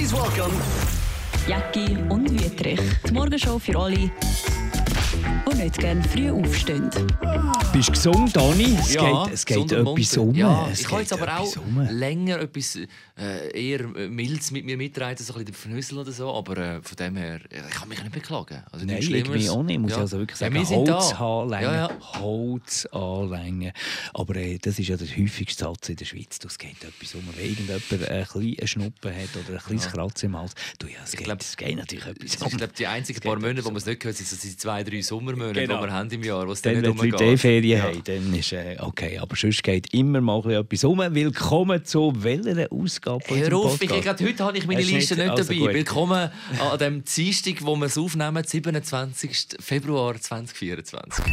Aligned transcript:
Please 0.00 0.14
welcome 0.14 0.54
Jacki 1.46 1.94
und 2.08 2.30
Wüterich. 2.30 2.80
Die 3.06 3.12
Morgenshow 3.12 3.58
für 3.58 3.78
alle, 3.78 4.10
die 5.48 5.56
nicht 5.56 5.78
gerne 5.78 6.02
früh 6.04 6.30
aufstehen. 6.30 6.90
Bist 7.72 7.88
du 7.88 7.92
gesund, 7.92 8.34
Dani? 8.36 8.76
Es 8.80 8.94
Ja, 8.94 9.24
geht, 9.24 9.34
es 9.34 9.46
geht 9.46 9.58
und 9.58 9.72
etwas 9.72 10.16
um. 10.16 10.34
Ja, 10.34 10.68
es 10.70 10.80
ich 10.80 10.88
geht 10.88 10.98
jetzt 11.00 11.12
aber 11.12 11.38
auch 11.38 11.56
um. 11.56 11.80
länger 11.90 12.40
etwas 12.40 12.76
äh, 12.76 12.88
eher 13.52 13.80
äh, 13.80 14.08
Mildes 14.08 14.50
mit 14.50 14.64
mir 14.64 14.76
mittragen, 14.76 15.16
so 15.24 15.32
ein 15.34 15.44
bisschen 15.44 15.54
Vernüssel 15.54 15.98
oder 15.98 16.12
so. 16.12 16.32
Aber 16.34 16.56
äh, 16.56 16.82
von 16.82 16.96
dem 16.96 17.16
her, 17.16 17.40
ich 17.50 17.74
kann 17.74 17.88
mich 17.88 18.00
nicht 18.02 18.12
beklagen. 18.12 18.62
Also 18.72 18.84
Nein, 18.86 18.98
ich 18.98 19.10
mich 19.28 19.50
auch 19.50 19.62
nicht. 19.62 19.78
Muss 19.78 19.90
Ja. 19.92 19.96
ich 19.98 20.00
also 20.02 20.18
wirklich 20.18 20.40
Ja, 20.40 20.46
sagen, 20.46 20.54
wir 20.54 20.64
sind 20.66 20.88
da. 20.88 20.94
Holz 21.00 21.12
anlängen. 21.20 21.64
Ja, 21.64 21.88
ja. 21.88 22.20
Holz 22.20 22.86
anlängen. 22.86 23.72
Aber 24.14 24.36
äh, 24.36 24.58
das 24.58 24.78
ist 24.78 24.88
ja 24.88 24.96
der 24.96 25.08
häufigste 25.08 25.64
Satz 25.64 25.88
in 25.88 25.96
der 25.96 26.04
Schweiz. 26.06 26.38
Es 26.44 26.58
geht 26.58 26.82
etwas 26.82 27.14
um. 27.14 27.22
Wenn 27.36 27.44
irgendjemand 27.44 27.82
ein 28.10 28.24
bisschen 28.26 28.66
Schnuppen 28.66 29.12
hat 29.14 29.28
oder 29.36 29.58
ein 29.58 29.64
kleines 29.64 29.88
Kratzen 29.88 30.26
im 30.30 30.36
Hals, 30.38 30.54
du, 30.78 30.86
ja, 30.88 30.94
es, 31.04 31.12
geht, 31.12 31.24
glaub, 31.24 31.40
es 31.40 31.56
geht 31.56 31.76
natürlich 31.76 32.06
etwas 32.06 32.34
Ich 32.34 32.40
um. 32.42 32.48
glaube, 32.56 32.72
die 32.76 32.86
einzigen 32.86 33.20
paar 33.20 33.36
Monate, 33.38 33.64
wo 33.64 33.68
man 33.68 33.76
es 33.76 33.86
nicht 33.86 34.00
gehört, 34.00 34.16
sind 34.16 34.28
so 34.28 34.36
die 34.36 34.56
zwei, 34.56 34.82
drei 34.82 35.02
Sommermonate, 35.30 35.60
Genau. 35.66 35.80
die 35.80 35.86
wir 35.86 35.92
haben 35.92 36.10
im 36.10 36.22
Jahr, 36.24 36.46
wo 36.48 36.52
es 36.52 36.62
Dann, 36.62 36.74
dann 36.74 36.82
wenn 36.82 36.90
nicht 36.92 37.02
die 37.04 37.12
umgeht. 37.12 37.20
eh 37.28 37.36
Ferien 37.36 37.78
Ja. 37.78 37.84
haben, 37.84 38.02
dann 38.04 38.34
ist 38.34 38.52
äh, 38.52 38.76
okay. 38.80 39.18
Aber 39.18 39.36
sonst 39.36 39.62
geht 39.62 39.92
immer 39.94 40.20
mal 40.20 40.50
etwas 40.50 40.84
um. 40.84 40.98
Willkommen 40.98 41.84
zu 41.84 42.12
welcher 42.18 42.70
Ausgabe 42.72 43.24
Hör 43.28 43.56
auf, 43.56 43.80
ich, 43.80 43.88
gerade 43.88 44.24
heute 44.24 44.44
habe 44.44 44.58
ich 44.58 44.66
meine 44.66 44.80
Hast 44.80 44.90
Liste 44.90 45.14
nicht? 45.14 45.24
nicht, 45.24 45.30
Also 45.38 45.52
dabei. 45.52 45.66
gut. 45.66 45.74
Willkommen 45.74 46.30
an 46.60 46.78
dem 46.78 47.04
Dienstag, 47.04 47.54
wo 47.60 47.76
wir 47.76 47.86
es 47.86 47.96
aufnehmen, 47.98 48.42
27. 48.44 49.56
Februar 49.60 50.20
2024. 50.20 51.24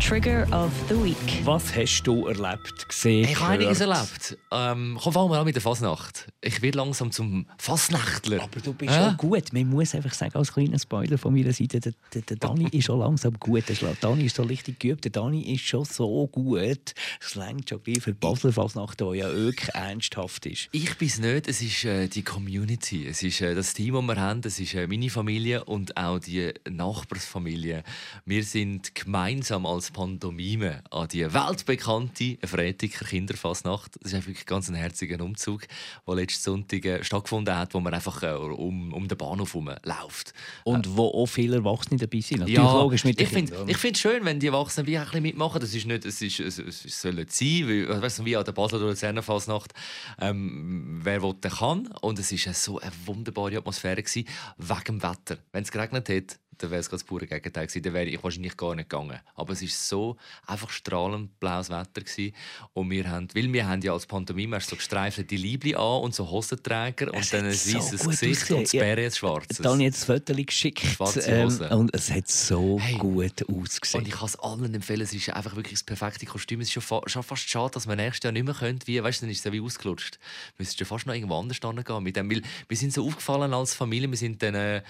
Trigger 0.00 0.46
of 0.52 0.70
the 0.88 0.94
Week. 1.02 1.16
Was 1.44 1.74
hast 1.74 2.02
du 2.02 2.26
erlebt, 2.26 2.88
gesehen, 2.88 3.24
Ich 3.28 3.40
habe 3.40 3.52
einiges 3.54 3.80
erlebt. 3.80 4.36
Ähm, 4.52 4.98
komm, 5.02 5.12
fangen 5.12 5.30
wir 5.30 5.38
an 5.38 5.44
mit 5.46 5.54
der 5.56 5.62
Fasnacht. 5.62 6.28
Ich 6.42 6.62
werde 6.62 6.78
langsam 6.78 7.10
zum 7.10 7.46
Fasnächtler. 7.58 8.42
Aber 8.42 8.60
du 8.60 8.72
bist 8.74 8.92
Ja? 8.92 9.08
schon 9.08 9.16
gut. 9.16 9.52
Man 9.52 9.68
muss 9.68 9.94
einfach 9.94 10.12
sagen, 10.14 10.36
als 10.36 10.52
kleiner 10.52 10.78
Spoiler 10.78 11.18
von 11.18 11.34
meiner 11.34 11.52
Seite, 11.52 11.80
der, 11.80 11.92
der, 12.14 12.22
der 12.22 12.36
Dani 12.36 12.68
ist 12.72 12.84
schon 12.84 13.00
langsam 13.00 13.34
gut. 13.40 13.64
Der 13.68 13.94
Dani 14.00 14.26
ist 14.26 14.36
so 14.36 14.42
richtig 14.44 14.78
geübt. 14.78 15.04
Der 15.04 15.10
Dani 15.12 15.40
ist 15.52 15.62
schon 15.62 15.84
so 15.84 16.26
gut. 16.28 16.94
Es 17.20 17.34
längt 17.34 17.68
schon 17.68 17.82
gleich 17.82 18.02
für 18.02 18.12
die 18.12 18.18
Basler 18.18 18.52
Fasnacht, 18.52 19.00
die 19.00 19.04
ja 19.16 19.32
wirklich 19.32 19.70
ernsthaft 19.74 20.46
ist. 20.46 20.68
Ich 20.72 20.96
bin 20.98 21.08
es 21.08 21.18
nicht, 21.18 21.48
es 21.48 21.62
ist 21.62 21.84
äh, 21.84 22.06
die 22.06 22.22
Community. 22.22 23.06
Es 23.08 23.22
ist 23.22 23.40
äh, 23.40 23.54
das 23.54 23.74
Team, 23.74 23.94
das 23.94 24.04
wir 24.04 24.20
haben. 24.22 24.40
Es 24.44 24.60
ist 24.60 24.74
äh, 24.74 24.86
meine 24.86 25.10
Familie 25.10 25.64
und 25.64 25.96
auch 25.96 26.18
die 26.20 26.52
Nachbarsfamilie. 26.68 27.82
Wir 28.24 28.44
sind 28.44 28.94
gemeinsam 28.94 29.66
als 29.66 29.85
Pantomime 29.92 30.82
an 30.90 31.08
die 31.08 31.32
weltbekannte 31.32 32.38
Fretiker 32.44 33.04
Kinderfasnacht. 33.04 33.96
Das 34.00 34.12
ist 34.12 34.14
einfach 34.14 34.28
wirklich 34.28 34.46
ganz 34.46 34.68
ein 34.68 34.74
herziger 34.74 35.22
Umzug, 35.24 35.66
der 36.06 36.14
letzten 36.14 36.42
Sonntag 36.42 36.84
äh, 36.84 37.04
stattgefunden 37.04 37.56
hat, 37.56 37.74
wo 37.74 37.80
man 37.80 37.94
einfach 37.94 38.22
äh, 38.22 38.32
um, 38.32 38.92
um 38.92 39.08
den 39.08 39.18
Bahnhof 39.18 39.54
herum 39.54 39.70
läuft. 39.82 40.32
Und 40.64 40.96
wo 40.96 41.08
auch 41.08 41.26
viele 41.26 41.56
Erwachsene 41.56 41.98
dabei 41.98 42.20
sind. 42.20 42.40
Natürlich 42.40 42.58
logisch 42.58 43.04
mit 43.04 43.20
ich 43.20 43.28
finde 43.28 43.72
es 43.92 43.98
schön, 43.98 44.24
wenn 44.24 44.40
die 44.40 44.46
Erwachsenen 44.46 44.86
wie 44.86 44.96
ein 44.96 45.04
bisschen 45.04 45.22
mitmachen. 45.22 45.60
Das 45.60 45.74
ist 45.74 45.86
nicht, 45.86 46.04
es, 46.04 46.22
ist, 46.22 46.40
es, 46.40 46.58
es 46.58 47.00
soll 47.00 47.14
nicht 47.14 47.32
sein, 47.32 47.68
weil, 47.68 48.02
weißt 48.02 48.20
du, 48.20 48.24
wie 48.24 48.36
an 48.36 48.44
der 48.44 48.52
Basler 48.52 48.78
oder 48.78 48.88
Luzerner 48.88 49.22
Fasnacht. 49.22 49.72
Ähm, 50.20 51.00
wer 51.02 51.22
will, 51.22 51.34
der 51.34 51.50
kann. 51.50 51.86
Und 52.00 52.18
es 52.18 52.32
war 52.32 52.54
so 52.54 52.78
eine 52.78 52.92
wunderbare 53.04 53.58
Atmosphäre 53.58 54.02
gewesen, 54.02 54.26
wegen 54.58 54.84
dem 54.84 55.02
Wetter. 55.02 55.38
Wenn 55.52 55.62
es 55.62 55.70
geregnet 55.70 56.08
hätte, 56.08 56.36
dann 56.58 56.70
wäre 56.70 56.80
es 56.80 56.88
gerade 56.88 57.00
das 57.00 57.04
pure 57.04 57.26
Gegenteil 57.26 57.66
gewesen. 57.66 57.82
Dann 57.82 57.94
wäre 57.94 58.06
ich 58.06 58.22
wahrscheinlich 58.22 58.56
gar 58.56 58.74
nicht 58.74 58.88
gegangen. 58.88 59.18
Aber 59.34 59.52
es 59.52 59.62
war 59.62 59.68
so 59.68 60.16
einfach 60.46 60.70
strahlend 60.70 61.38
blaues 61.40 61.70
Wetter 61.70 62.00
gewesen. 62.02 62.34
Und 62.72 62.90
wir 62.90 63.08
haben, 63.10 63.28
weil 63.34 63.52
wir 63.52 63.66
haben 63.68 63.82
ja 63.82 63.92
als 63.92 64.06
Pantomime 64.06 64.60
so 64.60 64.76
gestreifelte 64.76 65.36
Liebli 65.36 65.74
an 65.74 66.02
und 66.02 66.14
so 66.14 66.28
Hosenträger 66.30 67.12
und 67.12 67.32
dann 67.32 67.46
ein 67.46 67.52
so 67.52 67.78
weißes 67.78 68.00
Gesicht 68.06 68.42
ausgesehen. 68.42 68.56
und 68.58 68.64
das. 68.64 68.72
Bären 68.72 69.04
ein 69.04 69.10
schwarzes. 69.12 69.58
Dani 69.58 69.84
hat 69.86 69.94
das 69.94 70.04
Foto 70.04 70.34
geschickt 70.34 70.80
Schwarze 70.80 71.20
ähm, 71.22 71.44
Hose. 71.46 71.68
und 71.70 71.94
es 71.94 72.10
hat 72.10 72.28
so 72.28 72.78
Hey. 72.80 72.96
gut 72.98 73.42
Und 73.42 73.62
ausgesehen. 73.62 74.06
ich 74.06 74.12
kann 74.12 74.26
es 74.26 74.36
allen 74.36 74.74
empfehlen, 74.74 75.00
es 75.02 75.12
ist 75.14 75.30
einfach 75.30 75.56
wirklich 75.56 75.74
das 75.74 75.82
perfekte 75.84 76.26
Kostüm. 76.26 76.60
Es 76.60 76.68
ist 76.68 76.72
schon, 76.72 76.82
fa 76.82 77.00
schon 77.06 77.22
fast 77.22 77.48
schade, 77.48 77.72
dass 77.74 77.86
man 77.86 77.96
nächstes 77.96 78.24
Jahr 78.24 78.32
nicht 78.32 78.44
mehr 78.44 78.54
könnte. 78.54 78.86
Wie, 78.86 79.02
weißt 79.02 79.20
du, 79.20 79.26
dann 79.26 79.30
ist 79.30 79.38
es 79.38 79.44
ja 79.44 79.52
wie 79.52 79.60
ausgelutscht. 79.60 80.18
Wir 80.56 80.64
müssten 80.64 80.78
schon 80.78 80.86
fast 80.86 81.06
noch 81.06 81.14
irgendwo 81.14 81.38
anders 81.38 81.60
gehen 81.60 82.02
mit 82.02 82.16
dem. 82.16 82.30
Weil 82.30 82.42
wir 82.68 82.76
sind 82.76 82.92
so 82.92 83.06
aufgefallen 83.06 83.52
als 83.54 83.74
Familie. 83.74 84.10
Wir 84.10 84.16
sind 84.18 84.42
dann, 84.42 84.54
äh, 84.54 84.76
äh, 84.78 84.82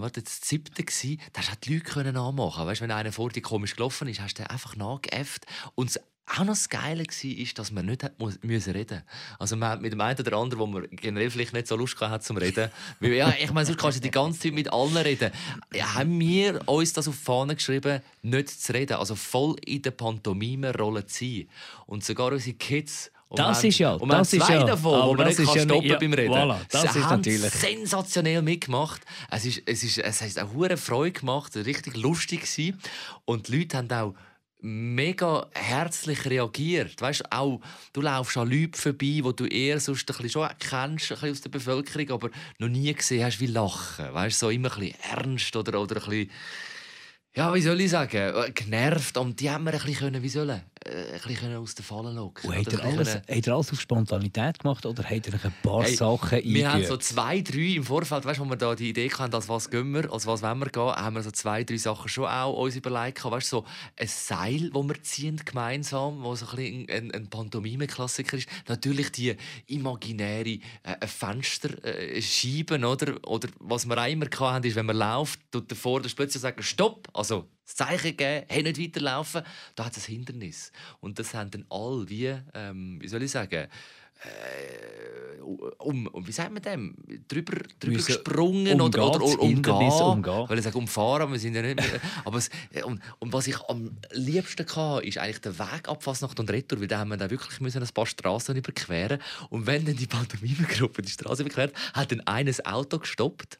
warte, 0.00 0.22
das 0.22 0.40
siebte 0.42 0.82
gsi. 0.82 1.03
Da 1.32 1.40
hast 1.40 1.48
du 1.48 1.52
auch 1.52 1.56
die 1.56 1.74
Leute 1.74 1.84
können 1.84 2.14
nachmachen. 2.14 2.66
Weißt, 2.66 2.80
wenn 2.80 2.90
einer 2.90 3.12
vor 3.12 3.30
dir 3.30 3.42
komisch 3.42 3.76
gelaufen 3.76 4.08
ist, 4.08 4.20
hast 4.20 4.38
du 4.38 4.48
einfach 4.48 4.76
nachgeäfft. 4.76 5.46
Und 5.74 5.94
das 5.94 6.02
auch 6.26 6.38
noch 6.40 6.54
das 6.54 6.68
Geile 6.70 7.04
war, 7.04 7.30
ist, 7.38 7.58
dass 7.58 7.70
man 7.70 7.86
nicht 7.86 8.02
hat 8.02 8.14
müssen 8.42 8.72
reden 8.72 9.02
Also 9.38 9.56
man 9.56 9.68
hat 9.68 9.82
mit 9.82 9.92
dem 9.92 10.00
einen 10.00 10.18
oder 10.18 10.36
anderen, 10.36 10.58
wo 10.58 10.66
man 10.66 10.88
generell 10.90 11.30
vielleicht 11.30 11.52
nicht 11.52 11.66
so 11.66 11.76
Lust 11.76 12.00
hatte 12.00 12.24
zum 12.24 12.38
Reden. 12.38 12.70
Weil, 13.00 13.12
ja, 13.12 13.34
ich 13.38 13.52
meine, 13.52 13.66
sonst 13.66 13.78
kannst 13.78 13.98
du 13.98 14.02
die 14.02 14.10
ganze 14.10 14.40
Zeit 14.40 14.52
mit 14.52 14.72
allen 14.72 14.96
reden. 14.96 15.30
Ja, 15.72 15.94
haben 15.94 16.18
wir 16.18 16.66
uns 16.66 16.94
das 16.94 17.08
auf 17.08 17.16
die 17.16 17.24
Fahne 17.24 17.54
geschrieben, 17.56 18.00
nicht 18.22 18.48
zu 18.48 18.72
reden, 18.72 18.94
also 18.94 19.14
voll 19.14 19.56
in 19.66 19.82
der 19.82 19.90
Pantomime-Rolle 19.90 21.06
zu 21.06 21.24
sein. 21.24 21.48
Und 21.86 22.04
sogar 22.04 22.32
unsere 22.32 22.56
Kids 22.56 23.10
und 23.34 23.38
Das 23.38 23.58
haben- 23.58 23.66
ist 23.68 23.78
ja- 23.78 23.92
und 23.94 24.08
das 24.08 24.32
ist 24.32 24.44
zwei 24.46 24.54
ja- 24.54 24.64
davon, 24.64 24.94
aber 24.94 25.06
wo 25.08 25.14
man 25.14 25.26
das 25.26 25.38
nicht 25.38 25.46
kann 25.48 25.56
ja 25.56 25.62
stoppen 25.64 25.86
ja, 25.90 25.98
beim 25.98 26.12
Reden. 26.12 26.32
voilà, 26.34 26.56
das 26.70 26.80
Sie 26.82 26.86
ist 26.86 26.94
haben 27.04 27.16
natürlich- 27.20 27.52
sensationell 27.52 28.42
mitgemacht. 28.42 29.02
Es 29.30 29.44
ist, 29.44 29.62
es 29.66 29.82
ist, 29.82 29.98
es 29.98 30.20
hat 30.22 30.38
eine 30.38 30.52
hohe 30.52 30.76
Freude 30.76 31.12
gemacht, 31.12 31.54
richtig 31.56 31.96
lustig 31.96 32.40
gewesen. 32.42 32.80
Und 33.24 33.48
die 33.48 33.58
Leute 33.58 33.76
haben 33.78 33.90
auch 33.92 34.14
mega 34.66 35.46
herzlich 35.52 36.24
reagiert. 36.24 37.00
Weißt, 37.00 37.30
auch, 37.30 37.60
du 37.92 38.00
laufst 38.00 38.36
an 38.38 38.48
Leuten 38.50 38.72
vorbei, 38.74 39.20
die 39.22 39.32
du 39.36 39.44
eher 39.46 39.78
sonst 39.78 40.02
ein 40.10 40.16
bisschen 40.16 40.30
schon 40.30 40.48
kennst, 40.58 41.10
ein 41.12 41.14
bisschen 41.16 41.30
aus 41.32 41.40
der 41.42 41.50
Bevölkerung, 41.50 42.10
aber 42.10 42.30
noch 42.58 42.68
nie 42.68 42.92
gesehen 42.94 43.24
hast, 43.24 43.40
wie 43.40 43.46
lachen. 43.46 44.06
Weißt, 44.12 44.38
so 44.38 44.48
immer 44.48 44.72
ein 44.74 44.80
bisschen 44.80 44.96
ernst 45.10 45.54
oder, 45.56 45.78
oder 45.80 45.96
ein 46.02 46.08
bisschen 46.08 46.30
ja, 47.36 47.52
wie 47.52 47.60
soll 47.60 47.80
ich 47.80 47.90
sagen, 47.90 48.16
äh, 48.16 48.50
genervt. 48.52 49.16
Und 49.16 49.40
die 49.40 49.50
haben 49.50 49.64
wir 49.64 49.72
ein 49.72 49.80
bisschen, 49.80 49.96
können, 49.96 50.22
wie 50.22 50.28
sollen, 50.28 50.62
äh, 50.84 51.14
ein 51.14 51.20
bisschen 51.26 51.56
aus 51.56 51.74
der 51.74 51.84
Falle 51.84 52.12
locken. 52.12 52.52
Er, 52.52 52.58
ein 52.58 52.80
alles, 52.80 53.14
hat 53.14 53.24
er 53.28 53.54
alles 53.54 53.72
auf 53.72 53.80
Spontanität 53.80 54.60
gemacht 54.60 54.86
oder 54.86 55.02
hat 55.02 55.26
er 55.26 55.44
ein 55.44 55.54
paar 55.62 55.82
Hey, 55.82 55.96
Sachen 55.96 56.44
Wir 56.44 56.68
haben 56.68 56.74
eingeübt? 56.82 56.88
so 56.88 56.96
zwei, 56.96 57.40
drei 57.40 57.74
im 57.74 57.82
Vorfeld, 57.82 58.24
weißt, 58.24 58.38
wo 58.38 58.44
wir 58.44 58.56
da 58.56 58.74
die 58.76 58.90
Idee 58.90 59.10
hatten, 59.10 59.34
als 59.34 59.48
was 59.48 59.68
gehen 59.68 59.92
wir, 59.92 60.12
als 60.12 60.26
was 60.26 60.42
wollen 60.42 60.58
wir 60.60 60.68
gehen, 60.68 60.82
haben 60.82 61.16
wir 61.16 61.22
so 61.22 61.32
zwei, 61.32 61.64
drei 61.64 61.76
Sachen 61.76 62.08
schon 62.08 62.26
auch 62.26 62.52
uns 62.52 62.76
überlegt. 62.76 63.24
Weißt, 63.24 63.48
so 63.48 63.64
ein 63.96 64.06
Seil, 64.06 64.70
das 64.70 64.82
wir 64.84 65.02
ziehen 65.02 65.40
gemeinsam, 65.44 66.22
wo 66.22 66.36
so 66.36 66.46
ein, 66.46 66.56
bisschen 66.56 66.90
ein, 66.90 67.10
ein 67.12 67.26
Pantomime-Klassiker 67.28 68.36
ist. 68.36 68.48
Natürlich 68.68 69.10
die 69.10 69.36
imaginäre 69.66 70.58
äh, 70.84 71.06
Fensterscheiben, 71.06 72.84
oder? 72.84 73.16
Oder 73.26 73.48
was 73.58 73.88
wir 73.88 73.98
auch 73.98 74.06
immer 74.06 74.26
hatten, 74.38 74.66
ist, 74.68 74.76
wenn 74.76 74.86
man 74.86 74.98
läuft, 74.98 75.40
tut 75.50 75.68
der 75.68 75.76
Vorder 75.76 76.08
plötzlich 76.14 76.40
sagen, 76.40 76.62
Stopp! 76.62 77.08
Also 77.24 77.48
das 77.64 77.76
Zeichen 77.76 78.16
geben, 78.16 78.44
hey, 78.48 78.62
nicht 78.62 78.78
weiterlaufen, 78.78 79.42
da 79.74 79.86
hat 79.86 79.96
es 79.96 80.06
ein 80.08 80.12
Hindernis. 80.12 80.70
Und 81.00 81.18
das 81.18 81.32
haben 81.32 81.50
dann 81.50 81.64
alle, 81.70 82.08
wie, 82.10 82.36
ähm, 82.52 82.98
wie 83.00 83.08
soll 83.08 83.22
ich 83.22 83.30
sagen, 83.30 83.68
äh, 84.24 85.40
um, 85.40 86.06
um, 86.06 86.26
wie 86.26 86.32
sagt 86.32 86.52
man 86.52 86.62
dem? 86.62 86.94
Drüber, 87.26 87.56
drüber 87.80 87.96
gesprungen 87.96 88.80
oder, 88.80 89.02
umgehen, 89.02 89.22
oder, 89.22 89.24
oder 89.24 89.40
umgehen. 89.40 89.90
umgehen. 89.90 90.44
Ich 90.44 90.50
will 90.50 90.62
sagen, 90.62 90.78
umfahren, 90.78 91.32
wir 91.32 91.38
sind 91.38 91.54
ja 91.54 91.62
nicht 91.62 91.76
mehr. 91.76 92.00
aber 92.24 92.38
es, 92.38 92.50
und, 92.84 93.00
und 93.18 93.32
was 93.32 93.46
ich 93.46 93.58
am 93.68 93.96
liebsten 94.12 94.66
hatte, 94.66 95.06
ist 95.06 95.18
eigentlich 95.18 95.40
der 95.40 95.58
Weg 95.58 95.88
ab 95.88 96.02
Fasnacht 96.02 96.38
und 96.38 96.50
Retour, 96.50 96.80
weil 96.80 96.86
da 96.86 96.98
haben 96.98 97.08
wir 97.08 97.16
dann 97.16 97.30
wirklich 97.30 97.60
müssen 97.60 97.82
ein 97.82 97.88
paar 97.88 98.06
Straßen 98.06 98.54
überqueren 98.56 99.20
Und 99.48 99.66
wenn 99.66 99.86
dann 99.86 99.96
die 99.96 100.06
Pantomime-Gruppe 100.06 101.02
die 101.02 101.10
Straße 101.10 101.42
überquert, 101.42 101.72
hat 101.94 102.12
dann 102.12 102.20
eines 102.20 102.64
Auto 102.64 102.98
gestoppt. 102.98 103.58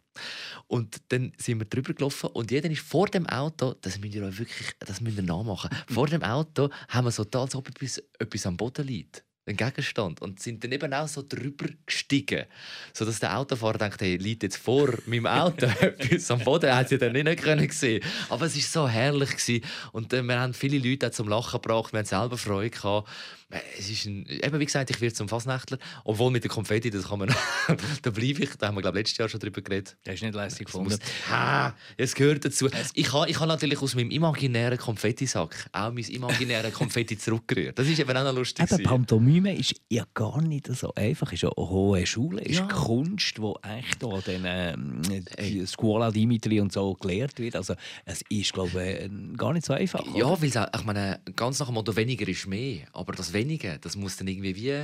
Und 0.66 1.00
dann 1.08 1.32
sind 1.36 1.58
wir 1.58 1.66
drüber 1.66 1.94
gelaufen 1.94 2.30
und 2.32 2.50
jeder 2.50 2.70
ist 2.70 2.82
vor 2.82 3.06
dem 3.06 3.26
Auto, 3.26 3.74
das 3.80 3.98
müsst 3.98 4.14
ihr 4.14 4.24
euch 4.24 4.38
wirklich, 4.38 4.68
das 4.78 5.00
müsst 5.00 5.16
ihr 5.16 5.22
nachmachen, 5.22 5.70
vor 5.88 6.06
dem 6.06 6.22
Auto 6.22 6.70
haben 6.88 7.06
wir 7.06 7.10
so 7.10 7.24
da, 7.24 7.42
als 7.42 7.54
ob 7.54 7.68
etwas, 7.68 8.02
etwas 8.18 8.46
am 8.46 8.56
Boden 8.56 8.86
liegt. 8.86 9.24
Ein 9.46 9.58
Gegenstand. 9.58 10.22
Und 10.22 10.40
sind 10.40 10.64
dann 10.64 10.72
eben 10.72 10.94
auch 10.94 11.06
so 11.06 11.22
drüber 11.22 11.66
gestiegen. 11.84 12.46
Sodass 12.94 13.20
der 13.20 13.38
Autofahrer 13.38 13.76
denkt, 13.76 14.00
hey, 14.00 14.16
liegt 14.16 14.42
jetzt 14.42 14.56
vor 14.56 14.88
meinem 15.04 15.26
Auto 15.26 15.66
etwas 15.80 16.30
am 16.30 16.40
Boden. 16.40 16.64
Er 16.64 16.76
hat 16.76 16.88
sie 16.88 16.96
dann 16.96 17.12
nicht, 17.12 17.24
nicht 17.24 17.42
können 17.42 17.68
sehen 17.70 18.02
Aber 18.30 18.46
es 18.46 18.56
war 18.56 18.62
so 18.62 18.88
herrlich. 18.88 19.30
Gewesen. 19.32 19.62
Und 19.92 20.14
äh, 20.14 20.22
wir 20.22 20.40
haben 20.40 20.54
viele 20.54 20.78
Leute 20.78 21.08
auch 21.08 21.10
zum 21.10 21.28
Lachen 21.28 21.60
gebracht. 21.60 21.92
Wir 21.92 21.98
haben 21.98 22.06
selber 22.06 22.38
Freude 22.38 22.70
gehabt. 22.70 23.10
Äh, 23.50 23.58
Es 23.78 23.90
ist 23.90 24.06
ein, 24.06 24.26
eben 24.26 24.58
wie 24.60 24.64
gesagt, 24.64 24.90
ich 24.90 25.00
werde 25.00 25.14
zum 25.14 25.28
Fasnächtler. 25.28 25.78
Obwohl 26.04 26.30
mit 26.30 26.44
der 26.44 26.50
Konfetti, 26.50 26.90
das 26.90 27.08
kann 27.08 27.18
man, 27.20 27.28
da 28.02 28.10
bleibe 28.10 28.42
ich. 28.44 28.50
Da 28.58 28.68
haben 28.68 28.76
wir, 28.76 28.82
glaube 28.82 28.98
ich, 28.98 29.02
letztes 29.04 29.18
Jahr 29.18 29.28
schon 29.28 29.40
drüber 29.40 29.60
geredet. 29.62 29.96
Das 30.04 30.14
ist 30.14 30.22
nicht 30.22 30.34
lässig 30.34 30.66
gefunden. 30.66 30.90
muss, 30.90 30.98
ha, 31.30 31.74
es 31.96 32.14
gehört 32.14 32.44
dazu. 32.44 32.68
Ich 32.94 33.12
habe 33.12 33.28
ich 33.30 33.38
ha 33.40 33.46
natürlich 33.46 33.80
aus 33.82 33.94
meinem 33.94 34.10
imaginären 34.10 34.78
Konfettisack 34.78 35.68
auch 35.72 35.92
mein 35.92 36.04
imaginäres 36.04 36.72
Konfetti 36.72 37.18
zurückgerührt. 37.18 37.78
Das 37.78 37.86
ist 37.86 37.98
eben 37.98 38.16
auch 38.16 38.24
noch 38.24 38.34
lustig. 38.34 38.70
Eben. 38.70 38.82
Pantomime 38.84 39.54
ist 39.56 39.74
ja 39.88 40.04
gar 40.14 40.40
nicht 40.42 40.66
so 40.68 40.92
einfach. 40.94 41.28
Es 41.28 41.34
ist 41.34 41.42
ja 41.42 41.50
eine 41.56 41.68
hohe 41.68 42.06
Schule, 42.06 42.40
ist 42.42 42.58
Ja. 42.58 42.66
Kunst, 42.66 43.36
die 43.38 43.52
echt 43.68 44.02
da 44.02 44.20
den 44.20 44.42
ähm, 44.46 45.66
Scuola 45.66 46.10
Dimitri 46.10 46.60
und 46.60 46.72
so 46.72 46.94
gelehrt 46.94 47.38
wird. 47.38 47.56
Also 47.56 47.74
es 48.04 48.22
ist, 48.28 48.52
glaube 48.52 48.70
ich, 48.70 48.76
äh, 49.04 49.10
gar 49.36 49.52
nicht 49.52 49.66
so 49.66 49.72
einfach. 49.74 50.02
Ja, 50.14 50.30
weil 50.40 50.48
ich 50.48 50.84
meine, 50.84 51.20
ganz 51.36 51.58
nach 51.58 51.66
dem 51.66 51.74
Motto, 51.74 51.94
weniger 51.96 52.26
ist 52.28 52.46
mehr. 52.46 52.86
Aber 52.92 53.12
das 53.12 53.32
Wenige, 53.34 53.78
das 53.80 53.96
muss 53.96 54.16
dann 54.16 54.28
irgendwie 54.28 54.56
wie 54.56 54.82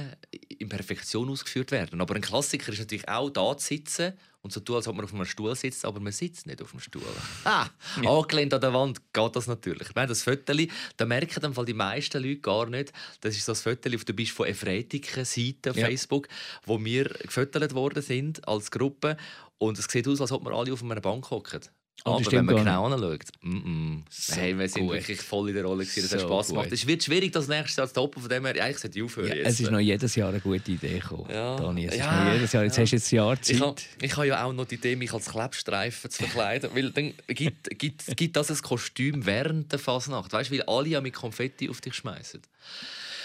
in 0.59 0.69
Perfektion 0.69 1.31
ausgeführt 1.31 1.71
werden. 1.71 2.01
Aber 2.01 2.15
ein 2.15 2.21
Klassiker 2.21 2.73
ist 2.73 2.81
natürlich 2.81 3.09
auch 3.09 3.31
da 3.31 3.57
zu 3.57 3.69
sitzen 3.69 4.13
und 4.43 4.53
so 4.53 4.61
tun, 4.61 4.77
als 4.77 4.89
ob 4.89 4.97
man 4.97 5.05
auf 5.05 5.15
einem 5.15 5.25
Stuhl 5.25 5.55
sitzt, 5.55 5.85
aber 5.85 6.01
man 6.01 6.13
sitzt 6.13 6.47
nicht 6.47 6.63
auf 6.63 6.71
dem 6.71 6.81
Stuhl. 6.81 7.03
Ah, 7.45 7.69
ja. 8.03 8.11
angelehnt 8.11 8.53
an 8.53 8.61
der 8.61 8.73
Wand 8.73 9.01
geht 9.13 9.37
das 9.37 9.47
natürlich. 9.47 9.89
Ich 9.89 9.95
meine, 9.95 10.09
das 10.09 10.23
Föteli, 10.23 10.71
da 10.97 11.07
merken 11.07 11.41
dann 11.41 11.67
die 11.67 11.75
meisten 11.75 12.23
Leute 12.23 12.41
gar 12.41 12.67
nicht, 12.67 12.93
das 13.21 13.37
ist 13.37 13.49
das 13.49 13.63
Föteli 13.63 13.97
auf 13.97 14.05
der 14.05 14.13
Bist 14.13 14.33
von 14.33 14.47
Efretiken-Seite 14.47 15.71
auf 15.71 15.77
ja. 15.77 15.87
Facebook, 15.87 16.29
wo 16.65 16.83
wir 16.83 17.05
gefüttert 17.05 17.75
worden 17.75 18.03
sind 18.03 18.47
als 18.47 18.71
Gruppe 18.71 19.17
und 19.59 19.79
es 19.79 19.87
sieht 19.87 20.09
aus, 20.09 20.21
als 20.21 20.33
ob 20.33 20.45
wir 20.45 20.53
alle 20.53 20.73
auf 20.73 20.83
einer 20.83 21.01
Bank 21.01 21.31
hocken. 21.31 21.61
Oh, 22.05 22.13
aber 22.13 22.33
wenn 22.33 22.47
man 22.47 22.57
genau 22.57 22.87
anschaut, 22.87 23.21
mm 23.43 23.57
-mm. 23.57 24.03
So 24.09 24.35
hey, 24.37 24.59
wir 24.59 24.69
sind 24.71 24.87
gut. 24.87 24.95
wirklich 24.95 25.21
voll 25.21 25.51
in 25.51 25.55
der 25.55 25.65
Rolle 25.65 25.85
gewesen, 25.85 26.01
das 26.01 26.11
so 26.11 26.17
hat 26.17 26.23
Spass 26.23 26.49
gemacht. 26.49 26.73
Es 26.73 26.87
wird 26.87 27.05
schwierig, 27.05 27.31
das 27.33 27.47
nächste 27.47 27.83
Jahr 27.83 27.89
zu 27.89 27.95
toppen, 27.95 28.23
von 28.23 28.31
dem 28.31 28.47
her, 28.47 28.65
eigentlich 28.65 28.79
sollte 28.79 28.99
ich 28.99 29.05
aufhören 29.05 29.29
ja, 29.29 29.35
Es 29.35 29.61
ist 29.61 29.71
noch 29.71 29.81
jedes 29.81 30.15
Jahr 30.15 30.31
eine 30.31 30.41
gute 30.41 30.73
Idee 30.73 30.99
gekommen, 30.99 31.27
ja. 31.31 31.57
Dani. 31.57 31.87
Es 31.87 31.97
ja. 31.97 32.05
ist 32.05 32.25
noch 32.25 32.33
jedes 32.33 32.53
Jahr, 32.53 32.65
jetzt 32.65 32.77
ja. 32.77 32.83
hast 32.83 32.93
du 32.93 32.97
jetzt 32.97 33.13
ein 33.13 33.17
Jahr 33.17 33.43
Zeit. 33.43 33.57
Ich 33.57 33.61
habe, 33.61 33.83
ich 34.01 34.17
habe 34.17 34.27
ja 34.29 34.45
auch 34.45 34.53
noch 34.55 34.65
die 34.65 34.77
Idee, 34.77 34.97
mich 34.97 35.13
als 35.13 35.27
Klebstreifen 35.27 36.11
zu 36.11 36.23
verkleiden, 36.23 36.71
weil 36.73 36.91
dann 36.91 37.13
gibt, 37.27 37.79
gibt, 37.79 38.17
gibt 38.17 38.37
das 38.37 38.51
ein 38.51 38.63
Kostüm 38.63 39.27
während 39.27 39.71
der 39.71 39.79
Fasnacht, 39.79 40.33
weißt 40.33 40.51
du, 40.51 40.55
weil 40.55 40.63
alle 40.63 40.89
ja 40.89 41.01
mit 41.03 41.13
Konfetti 41.13 41.69
auf 41.69 41.83
dich 41.83 41.95
schmeißen. 41.95 42.41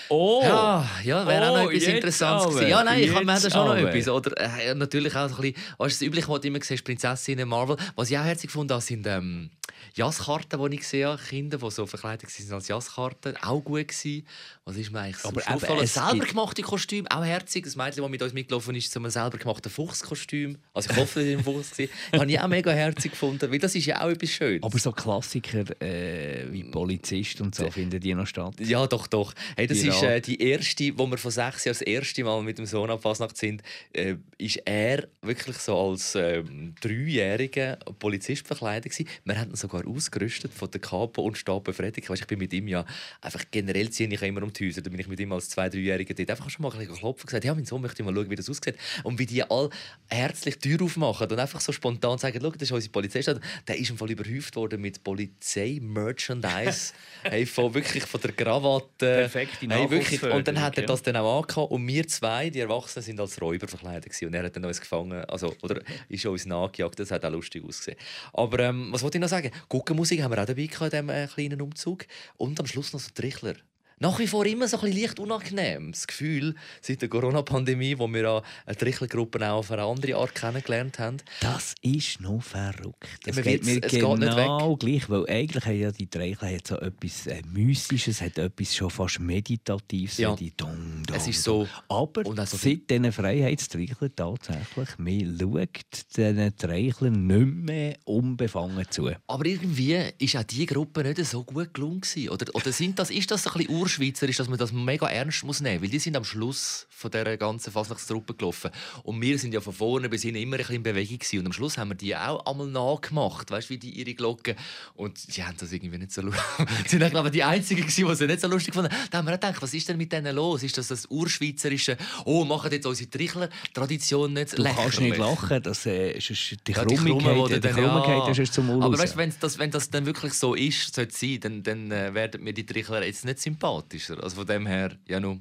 Oh! 0.09 0.41
Ja, 0.43 0.85
ja 1.03 1.27
wäre 1.27 1.45
oh, 1.45 1.49
auch 1.49 1.57
noch 1.57 1.65
oh, 1.65 1.69
etwas 1.69 1.87
Interessantes 1.87 2.47
gewesen. 2.47 2.69
Ja, 2.69 2.83
nein, 2.83 3.01
ich 3.01 3.13
habe 3.13 3.25
mir 3.25 3.39
schon 3.39 3.51
noch 3.51 3.75
etwas. 3.75 4.07
Oder 4.07 4.37
äh, 4.37 4.75
natürlich 4.75 5.15
auch 5.15 5.29
so 5.29 5.35
ein 5.35 5.41
bisschen, 5.41 5.55
weißt 5.77 5.79
du, 5.79 5.85
das 5.85 6.01
Übliche, 6.01 6.29
was 6.29 6.41
du 6.41 6.47
immer 6.47 6.59
siehst, 6.61 6.83
Prinzessinnen 6.83 7.47
Marvel. 7.47 7.77
Was 7.95 8.11
ich 8.11 8.17
auch 8.17 8.23
herzlich 8.23 8.51
gefunden 8.65 8.73
habe, 8.73 8.81
sind 8.81 9.07
ähm, 9.07 9.49
Jazzkarten, 9.93 10.59
die 10.69 10.75
ich 10.75 10.81
gesehen 10.81 11.07
habe. 11.07 11.21
Kinder, 11.21 11.57
die 11.57 11.71
so 11.71 11.85
verkleidet 11.85 12.27
waren 12.27 12.53
als 12.53 12.67
Jazzkarten. 12.67 13.37
Auch 13.37 13.61
gut 13.61 13.87
gewesen. 13.87 14.25
Was 14.65 14.77
ist 14.77 14.91
mir 14.91 14.99
eigentlich 14.99 15.17
so 15.17 15.29
Aber 15.29 15.41
eben, 15.41 15.87
selber 15.87 16.25
gemachte 16.25 16.61
Kostüm, 16.61 17.07
auch 17.07 17.23
herzig. 17.23 17.63
Das 17.65 17.75
Mädchen, 17.75 18.01
das 18.01 18.09
mit 18.09 18.21
uns 18.21 18.33
mitgelaufen 18.33 18.75
ist, 18.75 18.91
zu 18.91 18.99
einem 18.99 19.09
selber 19.09 19.37
gemachten 19.37 19.71
Fuchskostüm. 19.71 20.57
Also 20.73 20.89
ich 20.91 20.97
hoffe, 20.97 21.19
dass 21.19 21.29
es 21.29 21.37
ein 21.37 21.43
Fuchs 21.43 21.79
war. 21.79 21.87
habe 22.19 22.31
ich 22.31 22.39
auch 22.39 22.47
mega 22.47 22.71
herzig 22.71 23.11
gefunden, 23.11 23.51
weil 23.51 23.59
das 23.59 23.75
ist 23.75 23.85
ja 23.85 24.01
auch 24.01 24.09
etwas 24.09 24.29
Schönes. 24.31 24.63
Aber 24.63 24.79
so 24.79 24.91
Klassiker 24.91 25.63
äh, 25.81 26.51
wie 26.51 26.63
Polizist 26.63 27.39
und 27.41 27.55
so, 27.55 27.69
finden 27.69 27.99
die 27.99 28.13
noch 28.13 28.27
statt? 28.27 28.55
Ja, 28.59 28.87
doch, 28.87 29.07
doch. 29.07 29.33
Hey, 29.55 29.67
das 29.67 29.79
die 29.79 29.87
ist 29.87 30.03
äh, 30.03 30.19
die 30.19 30.41
erste, 30.41 30.97
wo 30.97 31.07
wir 31.07 31.17
vor 31.17 31.31
sechs 31.31 31.63
Jahren 31.65 31.77
das 31.77 31.81
erste 31.81 32.23
Mal 32.23 32.41
mit 32.41 32.57
dem 32.57 32.65
Sohn 32.65 32.89
am 32.89 32.99
Fasnacht 32.99 33.37
sind, 33.37 33.61
äh, 33.93 34.15
ist 34.37 34.57
er 34.65 35.07
wirklich 35.21 35.57
so 35.57 35.77
als 35.77 36.15
ähm, 36.15 36.75
dreijähriger 36.81 37.77
Polizist 37.99 38.44
verkleidet 38.45 38.91
gewesen. 38.91 39.09
Wir 39.23 39.39
hatten 39.39 39.55
sogar 39.55 39.87
ausgerüstet 39.87 40.53
von 40.53 40.69
der 40.71 40.81
Kapo 40.81 41.21
und 41.21 41.37
Stabbefriedigung. 41.37 42.09
Weißt, 42.09 42.21
ich 42.21 42.27
bin 42.27 42.39
mit 42.39 42.53
ihm 42.53 42.67
ja 42.67 42.85
einfach 43.21 43.43
generell 43.51 43.89
ziehe 43.89 44.09
ich 44.09 44.21
immer 44.21 44.43
um 44.43 44.53
die 44.53 44.67
Häuser. 44.67 44.81
Da 44.81 44.89
bin 44.89 44.99
ich 44.99 45.07
mit 45.07 45.19
ihm 45.19 45.31
als 45.31 45.49
zwei, 45.49 45.69
dreijähriger 45.69 46.13
dort 46.13 46.29
einfach 46.31 46.49
schon 46.49 46.63
mal 46.63 46.71
ein 46.71 46.79
bisschen 46.79 46.95
klopfen 46.95 47.23
und 47.23 47.27
gesagt, 47.27 47.45
ja, 47.45 47.53
mein 47.53 47.65
Sohn 47.65 47.81
möchte 47.81 48.03
mal 48.03 48.13
schauen, 48.13 48.29
wie 48.29 48.35
das 48.35 48.49
aussieht. 48.49 48.75
Und 49.03 49.19
wie 49.19 49.25
die 49.25 49.43
alle 49.43 49.69
herzlich 50.07 50.59
die 50.59 50.69
Tür 50.69 50.85
aufmachen 50.85 51.29
und 51.29 51.39
einfach 51.39 51.61
so 51.61 51.71
spontan 51.71 52.17
sagen, 52.17 52.39
schau, 52.41 52.51
das 52.51 52.61
ist 52.63 52.71
unsere 52.71 52.91
Polizeistadt. 52.91 53.41
Der 53.67 53.77
ist 53.77 53.89
im 53.89 53.97
Fall 53.97 54.11
überhäuft 54.11 54.55
worden 54.55 54.81
mit 54.81 55.03
Polizei-Merchandise. 55.03 56.93
hey, 57.23 57.45
von, 57.45 57.73
wirklich 57.73 58.03
von 58.03 58.21
der 58.21 58.31
Krawatte. 58.31 58.87
Perfekte 58.97 59.67
hey, 59.69 59.89
wirklich. 59.89 60.23
Und 60.23 60.47
dann 60.47 60.61
hat 60.61 60.77
er 60.77 60.85
das 60.85 61.01
dann 61.01 61.15
auch 61.17 61.41
angehabt. 61.41 61.71
Und 61.71 61.87
wir 61.87 62.07
zwei, 62.07 62.49
die 62.49 62.59
Erwachsenen, 62.59 63.03
sind 63.03 63.19
als 63.19 63.41
Räuber 63.41 63.67
verkleidet 63.67 64.05
gewesen. 64.05 64.27
Und 64.27 64.33
er 64.33 64.43
hat 64.43 64.55
dann 64.55 64.65
uns 64.65 64.79
gefangen, 64.79 65.23
also, 65.25 65.55
oder 65.61 65.81
ist 66.09 66.25
uns 66.25 66.45
nachgejagt. 66.45 66.99
Das 66.99 67.11
hat 67.11 67.25
auch 67.25 67.31
lustig 67.31 67.63
ausgesehen. 67.63 67.97
Aber 68.35 68.59
ähm, 68.59 68.89
was 68.91 69.01
wollte 69.01 69.17
ich 69.17 69.21
noch 69.21 69.29
sagen? 69.29 69.49
Guckenmusik 69.69 70.21
haben 70.21 70.31
wir 70.31 70.41
auch 70.41 70.45
dabei 70.45 70.63
in 70.63 70.67
diesem 70.67 71.09
äh, 71.09 71.27
kleinen 71.27 71.61
Umzug. 71.61 72.05
Und 72.35 72.59
am 72.59 72.67
Schluss 72.67 72.91
noch 72.91 72.99
so 72.99 73.09
Trichler 73.13 73.55
nach 73.99 74.19
wie 74.19 74.27
vor 74.27 74.45
immer 74.45 74.67
so 74.67 74.79
ein 74.79 74.91
leicht 74.91 75.19
unangenehm. 75.19 75.91
Das 75.91 76.05
Gefühl, 76.07 76.55
seit 76.81 77.01
der 77.01 77.09
Corona-Pandemie, 77.09 77.97
wo 77.97 78.07
wir 78.07 78.43
eine 78.65 78.75
Trichlergruppe 78.75 79.39
auch 79.49 79.59
auf 79.59 79.71
eine 79.71 79.83
andere 79.83 80.15
Art 80.15 80.35
kennengelernt 80.35 80.99
haben. 80.99 81.17
Das 81.39 81.75
ist 81.81 82.19
noch 82.19 82.41
verrückt. 82.43 83.07
Das 83.23 83.41
geht 83.41 83.63
mir 83.63 83.79
es 83.81 83.91
genau 83.91 84.75
geht 84.75 84.79
gleich, 84.79 85.09
weil 85.09 85.29
eigentlich 85.29 85.65
haben 85.65 85.79
ja 85.79 85.91
die 85.91 86.07
Trichler 86.07 86.57
so 86.63 86.77
etwas 86.79 87.27
äh, 87.27 87.41
Mystisches, 87.53 88.21
hat 88.21 88.37
etwas 88.37 88.75
schon 88.75 88.89
fast 88.89 89.19
Meditatives. 89.19 90.17
Ja. 90.17 90.35
Die 90.35 90.51
dong, 90.55 91.03
dong, 91.07 91.15
es 91.15 91.27
ist 91.27 91.43
so. 91.43 91.67
Aber 91.87 92.25
und 92.25 92.39
also 92.39 92.57
seit 92.57 92.89
diesen 92.89 93.11
Freiheitstrichlern 93.11 94.11
tatsächlich, 94.15 94.89
man 94.97 95.37
schaut 95.39 96.17
diesen 96.17 96.57
Treichlern 96.57 97.27
nicht 97.27 97.65
mehr 97.65 97.97
unbefangen 98.03 98.85
zu. 98.89 99.11
Aber 99.27 99.45
irgendwie 99.45 99.97
ist 100.17 100.35
auch 100.35 100.43
diese 100.43 100.65
Gruppe 100.65 101.03
nicht 101.03 101.23
so 101.25 101.43
gut 101.43 101.73
gelungen. 101.73 102.01
Oder, 102.29 102.53
oder 102.53 102.71
sind 102.71 102.99
das, 102.99 103.09
ist 103.09 103.31
das 103.31 103.47
ein 103.47 103.53
bisschen 103.53 103.84
urschweizerisch, 103.85 104.37
dass 104.37 104.49
man 104.49 104.57
das 104.57 104.71
mega 104.71 105.07
ernst 105.07 105.43
muss 105.43 105.61
nehmen 105.61 105.75
muss. 105.75 105.83
Weil 105.83 105.89
die 105.89 105.99
sind 105.99 106.17
am 106.17 106.23
Schluss 106.23 106.87
von 106.89 107.11
dieser 107.11 107.37
ganzen 107.37 107.71
Fasnachtstruppe 107.71 108.33
gelaufen. 108.33 108.71
Und 109.03 109.21
wir 109.21 109.37
sind 109.37 109.53
ja 109.53 109.61
von 109.61 109.73
vorne 109.73 110.09
bis 110.09 110.23
hinten 110.23 110.41
immer 110.41 110.55
ein 110.55 110.59
bisschen 110.59 110.75
in 110.77 110.83
Bewegung 110.83 111.19
gewesen. 111.19 111.39
Und 111.39 111.45
am 111.47 111.53
Schluss 111.53 111.77
haben 111.77 111.89
wir 111.89 111.95
die 111.95 112.15
auch 112.15 112.45
einmal 112.45 112.67
nachgemacht. 112.67 113.51
Weißt 113.51 113.69
du, 113.69 113.73
wie 113.75 113.77
die 113.77 113.91
ihre 113.91 114.13
Glocken. 114.15 114.55
Und 114.95 115.35
die 115.35 115.43
haben 115.43 115.55
das 115.59 115.71
irgendwie 115.71 115.99
nicht 115.99 116.11
so 116.11 116.21
lustig. 116.21 116.43
sie 116.87 116.97
sind, 116.97 117.09
glaube 117.11 117.27
ich, 117.27 117.33
die 117.33 117.43
Einzigen, 117.43 117.85
die 117.85 117.91
sie 117.91 118.27
nicht 118.27 118.41
so 118.41 118.47
lustig 118.47 118.73
fanden. 118.73 118.91
Da 119.11 119.19
haben 119.19 119.25
wir 119.25 119.33
gedacht, 119.33 119.61
was 119.61 119.73
ist 119.73 119.87
denn 119.87 119.97
mit 119.97 120.11
denen 120.11 120.35
los? 120.35 120.63
Ist 120.63 120.77
das 120.77 120.87
das 120.87 121.05
urschweizerische, 121.09 121.97
oh, 122.25 122.43
machen 122.43 122.71
jetzt 122.71 122.85
unsere 122.87 123.09
Trichler-Tradition 123.09 124.33
nicht 124.33 124.57
Du 124.57 124.63
lächerlich. 124.63 124.83
kannst 124.83 125.01
nicht 125.01 125.17
lachen, 125.17 125.63
das 125.63 125.85
äh, 125.85 126.11
ist 126.17 126.55
die 126.67 126.73
Krummigkeit, 126.73 127.49
ja, 127.49 127.59
die 127.59 127.67
Krummigkeit 127.69 128.35
ja. 128.37 128.43
ist 128.43 128.53
zum 128.53 128.67
Mund 128.67 128.83
Aber 128.83 128.97
weißt, 128.97 129.17
wenn 129.17 129.33
das, 129.39 129.59
wenn 129.59 129.71
das 129.71 129.89
dann 129.89 130.05
wirklich 130.05 130.33
so 130.33 130.55
ist, 130.55 130.95
sollte 130.95 131.15
sein, 131.15 131.39
dann, 131.41 131.63
dann 131.63 131.91
äh, 131.91 132.13
werden 132.13 132.43
mir 132.43 132.53
die 132.53 132.65
Trichler 132.65 133.05
jetzt 133.05 133.25
nicht 133.25 133.39
sympathisch 133.39 133.74
sympathischer. 133.75 134.23
Also 134.23 134.37
von 134.37 134.47
dem 134.47 134.65
her, 134.65 134.91
ja, 135.07 135.19
nur. 135.19 135.39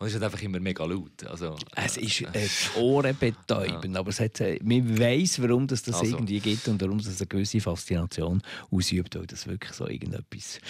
Und 0.00 0.06
es 0.06 0.14
ist 0.14 0.22
einfach 0.22 0.40
immer 0.42 0.60
mega 0.60 0.84
laut. 0.84 1.24
Also, 1.26 1.56
es 1.74 1.96
ist 1.96 2.20
äh, 2.20 2.48
ohrenbetäubend, 2.76 3.94
ja. 3.94 4.00
aber 4.00 4.10
es 4.10 4.20
hat, 4.20 4.40
äh, 4.40 4.60
man 4.62 4.96
weiß, 4.96 5.42
warum 5.42 5.66
das, 5.66 5.82
das 5.82 5.96
also. 5.96 6.14
irgendwie 6.14 6.38
gibt 6.38 6.68
und 6.68 6.80
warum 6.80 6.98
das 6.98 7.18
eine 7.18 7.26
gewisse 7.26 7.60
Faszination 7.60 8.40
ausübt, 8.70 9.16
weil 9.16 9.26
das 9.26 9.48
wirklich 9.48 9.72
so 9.72 9.88
irgendetwas 9.88 10.60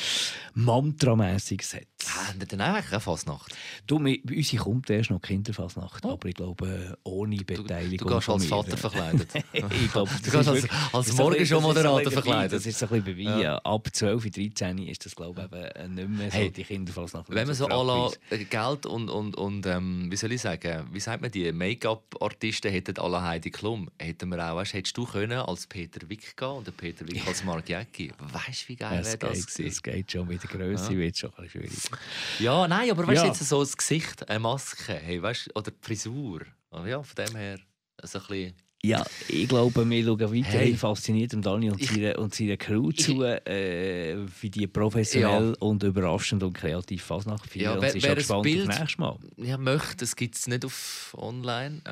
Mantramäßiges 0.54 1.74
hat. 1.74 1.82
Haben 2.06 2.40
wir 2.40 2.46
dann 2.46 2.62
auch 2.62 2.90
eine 2.90 3.00
Fasnacht? 3.00 3.54
Du, 3.86 3.98
bei 3.98 4.18
uns 4.34 4.56
kommt 4.56 4.88
erst 4.88 5.10
noch 5.10 5.20
Kinderfasnacht, 5.20 6.06
oh. 6.06 6.12
aber 6.12 6.28
ich 6.28 6.34
glaube, 6.34 6.96
ohne 7.02 7.36
Beteiligung. 7.36 7.98
Du, 7.98 8.14
du 8.14 8.14
gehst 8.14 8.30
als 8.30 8.46
Vater 8.46 8.78
verkleidet. 8.78 9.28
ich 9.52 9.92
glaube, 9.92 10.10
du 10.24 10.30
gehst 10.30 10.48
als, 10.48 10.66
als 10.90 11.12
Morgenshow-Moderator 11.12 12.12
verkleidet. 12.12 12.54
Das 12.54 12.64
ist 12.64 12.82
ein 12.82 12.88
bisschen 12.88 13.04
bewiesen. 13.04 13.40
Ja. 13.40 13.58
Ab 13.58 13.88
12, 13.92 14.30
13 14.30 14.78
ist 14.78 15.04
das, 15.04 15.14
glaube 15.14 15.50
ich, 15.52 15.82
eben 15.82 15.94
nicht 15.96 16.08
mehr 16.08 16.30
so 16.30 16.36
hey, 16.38 16.50
die 16.50 16.64
Kinderfasnacht. 16.64 17.28
Wenn 17.28 17.46
man 17.46 17.54
so 17.54 17.66
alle 17.66 18.10
Geld 18.30 18.86
und 18.86 19.17
und, 19.18 19.36
und 19.36 19.66
ähm, 19.66 20.06
wie 20.10 20.16
soll 20.16 20.32
ich 20.32 20.40
sagen, 20.40 20.88
wie 20.92 21.00
sagt 21.00 21.20
man 21.20 21.30
die, 21.30 21.50
Make-up-Artisten 21.52 22.70
hätten 22.70 22.98
alle 22.98 23.22
Heidi 23.22 23.50
Klum, 23.50 23.90
hätten 23.98 24.28
wir 24.30 24.38
auch, 24.38 24.56
weißt, 24.56 24.74
hättest 24.74 24.96
du 24.96 25.04
können 25.04 25.38
als 25.38 25.66
Peter 25.66 26.08
Wick 26.08 26.36
gehen 26.36 26.48
und 26.48 26.66
der 26.66 26.72
Peter 26.72 27.06
Wick 27.06 27.26
als 27.26 27.44
Mark 27.44 27.68
Jäcki. 27.68 28.12
Weißt 28.18 28.64
du, 28.64 28.68
wie 28.68 28.76
geil 28.76 29.04
wäre 29.04 29.18
das 29.18 29.46
gewesen? 29.46 29.66
Es 29.66 29.82
geht 29.82 30.12
schon 30.12 30.28
mit 30.28 30.42
der 30.42 30.50
Größe, 30.50 30.92
ja. 30.92 30.98
wird 30.98 31.16
schon 31.16 31.30
ein 31.36 31.44
bisschen 31.44 31.62
schwierig. 31.62 31.90
Ja, 32.38 32.68
nein, 32.68 32.90
aber 32.90 33.06
weißt 33.06 33.22
du, 33.22 33.26
ja. 33.26 33.32
jetzt 33.32 33.48
so 33.48 33.60
das 33.60 33.76
Gesicht, 33.76 34.28
eine 34.28 34.38
Maske, 34.38 34.94
hey, 34.94 35.20
weißt, 35.20 35.50
oder 35.54 35.70
die 35.70 35.78
Frisur, 35.80 36.42
ja, 36.86 37.02
von 37.02 37.24
dem 37.24 37.36
her, 37.36 37.58
so 38.02 38.18
ein 38.18 38.26
bisschen 38.26 38.54
ja, 38.84 39.04
ich 39.26 39.48
glaube, 39.48 39.90
wir 39.90 40.04
schauen 40.04 40.20
weiterhin 40.20 40.44
hey. 40.44 40.76
fasziniert 40.76 41.32
dem 41.32 41.42
Daniel 41.42 41.72
und, 41.72 41.82
seiner, 41.82 42.16
und 42.16 42.32
seiner 42.32 42.56
Crew 42.56 42.92
zu, 42.92 43.24
äh, 43.24 44.16
wie 44.40 44.50
die 44.50 44.68
professionell 44.68 45.48
ja. 45.48 45.54
und 45.58 45.82
überraschend 45.82 46.44
und 46.44 46.52
kreativ 46.52 47.02
Fasnacht 47.02 47.50
feiern. 47.50 47.74
Ja, 47.74 47.82
wer, 47.82 47.92
wer 48.00 48.14
gespannt 48.14 48.44
Bild, 48.44 48.68
auf 48.68 48.78
nächstes 48.78 48.98
Mal. 48.98 49.18
Ja, 49.36 49.58
möchte, 49.58 49.96
das 49.96 50.14
gibt 50.14 50.36
es 50.36 50.46
nicht 50.46 50.64
auf 50.64 51.12
online. 51.18 51.80
Äh, 51.86 51.90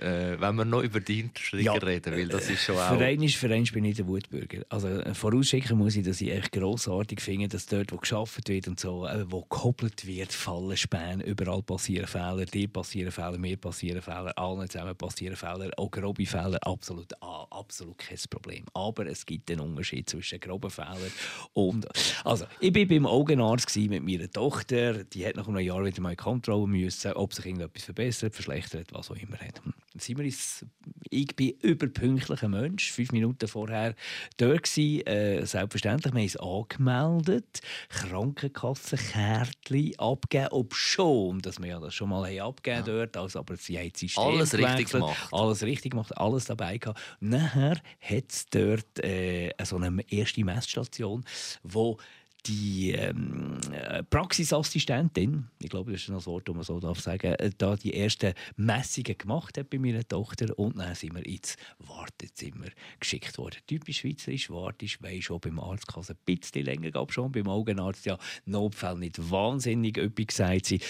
äh, 0.00 0.40
wenn 0.40 0.56
wir 0.56 0.64
noch 0.64 0.82
über 0.82 1.00
die 1.00 1.16
Hinterschläge 1.16 1.64
ja, 1.64 1.72
reden, 1.72 2.14
weil 2.14 2.28
das 2.28 2.48
ist 2.48 2.64
schon 2.64 2.76
auch... 2.76 2.96
Für 2.96 3.04
einen, 3.04 3.28
für 3.28 3.52
einen 3.52 3.64
bin 3.64 3.84
ich 3.84 3.96
der 3.96 4.06
Wutbürger. 4.06 4.64
Also 4.68 4.88
äh, 4.88 5.14
vorausschicken 5.14 5.76
muss 5.78 5.96
ich, 5.96 6.04
dass 6.04 6.20
ich 6.20 6.30
echt 6.30 6.52
grossartig 6.52 7.20
finde, 7.20 7.48
dass 7.48 7.66
dort, 7.66 7.92
wo 7.92 7.96
geschafft 7.96 8.48
wird 8.48 8.68
und 8.68 8.80
so, 8.80 9.06
äh, 9.06 9.30
wo 9.30 9.42
gekoppelt 9.42 10.06
wird, 10.06 10.32
fallen 10.32 10.76
Späne, 10.76 11.24
überall 11.24 11.62
passieren 11.62 12.06
Fehler, 12.06 12.44
dir 12.46 12.68
passieren 12.68 13.12
Fehler, 13.12 13.38
mir 13.38 13.56
passieren 13.56 14.02
Fehler, 14.02 14.36
allen 14.36 14.68
zusammen 14.68 14.96
passieren 14.96 15.36
Fehler, 15.36 15.70
auch 15.76 15.90
grobe 15.90 16.26
Fehler, 16.26 16.58
absolut, 16.62 17.12
ah, 17.20 17.46
absolut 17.50 17.98
kein 17.98 18.18
Problem. 18.30 18.64
Aber 18.74 19.06
es 19.06 19.26
gibt 19.26 19.50
einen 19.50 19.60
Unterschied 19.60 20.08
zwischen 20.08 20.40
groben 20.40 20.70
Fehlern 20.70 21.12
und... 21.52 21.86
Also, 22.24 22.46
ich 22.60 22.74
war 22.74 22.84
beim 22.86 23.06
Augenarzt 23.06 23.76
mit 23.76 24.02
meiner 24.02 24.30
Tochter, 24.30 25.04
die 25.04 25.26
hat 25.26 25.36
nach 25.36 25.48
einem 25.48 25.58
Jahr 25.58 25.84
wieder 25.84 26.00
mal 26.00 26.16
kontrollieren 26.16 26.70
müssen, 26.70 27.12
ob 27.12 27.34
sich 27.34 27.46
irgendetwas 27.46 27.84
verbessert, 27.84 28.34
verschlechtert, 28.34 28.92
was 28.92 29.10
auch 29.10 29.16
immer. 29.16 29.38
Hat 29.38 29.60
sind 30.02 30.18
wir 30.18 30.24
uns 30.24 30.66
Ich 31.10 31.36
bin 31.36 31.50
überpünktlicher 31.60 32.48
Mensch. 32.48 32.90
Fünf 32.92 33.12
Minuten 33.12 33.46
vorher 33.48 33.94
dort 34.36 34.64
gewesen. 34.64 35.06
Äh, 35.06 35.46
selbstverständlich, 35.46 36.12
wir 36.14 36.20
haben 36.20 36.26
es 36.26 36.36
angemeldet. 36.36 37.60
Krankenkassenkärtchen 37.88 39.98
abgeben, 39.98 40.48
ob 40.50 40.74
schon, 40.74 41.40
dass 41.40 41.60
wir 41.60 41.68
ja 41.68 41.80
das 41.80 41.94
schon 41.94 42.08
mal 42.08 42.26
haben 42.26 42.40
abgeben 42.40 42.78
ja. 42.78 42.82
dort, 42.82 43.16
also, 43.16 43.38
aber 43.40 43.56
sie 43.56 43.78
haben 43.78 43.92
System 43.94 44.22
Alles 44.22 44.54
richtig 44.54 44.90
gemacht. 44.90 45.28
Alles 45.30 45.62
richtig 45.62 45.90
gemacht, 45.92 46.16
alles 46.16 46.46
dabei 46.46 46.78
gehabt. 46.78 46.98
Nachher 47.20 47.80
hat 48.00 48.30
es 48.30 48.46
dort 48.46 49.04
äh, 49.04 49.52
so 49.64 49.76
eine 49.76 50.02
erste 50.10 50.42
Messstation, 50.44 51.24
wo 51.62 51.98
die 52.46 52.92
ähm, 52.92 53.60
äh, 53.72 54.02
Praxisassistentin, 54.02 55.48
ich 55.60 55.70
glaube, 55.70 55.92
das 55.92 56.02
ist 56.02 56.10
das 56.10 56.26
Wort, 56.26 56.48
das 56.48 56.54
man 56.54 56.64
so 56.64 56.80
darf 56.80 57.00
sagen, 57.00 57.34
äh, 57.34 57.50
da 57.56 57.76
die 57.76 57.94
ersten 57.94 58.34
Messungen 58.56 59.16
gemacht 59.16 59.56
hat 59.58 59.70
bei 59.70 59.78
meiner 59.78 60.06
Tochter 60.06 60.58
und 60.58 60.78
dann 60.78 60.94
sind 60.94 61.14
wir 61.14 61.24
ins 61.24 61.56
Wartezimmer 61.78 62.66
geschickt 62.98 63.38
worden. 63.38 63.58
Typisch 63.66 64.00
schweizerisch, 64.00 64.50
wartest, 64.50 65.02
weisst 65.02 65.24
schon, 65.24 65.40
beim 65.40 65.60
Arzt 65.60 65.86
kann 65.86 66.02
es 66.02 66.10
ein 66.10 66.16
bisschen 66.24 66.64
länger 66.64 66.90
gab 66.90 67.12
schon, 67.12 67.30
beim 67.30 67.48
Augenarzt 67.48 68.06
ja 68.06 68.18
Notfall 68.44 68.98
nicht 68.98 69.30
wahnsinnig 69.30 69.96
üppig 69.96 70.28
gesagt 70.28 70.66
sie. 70.66 70.80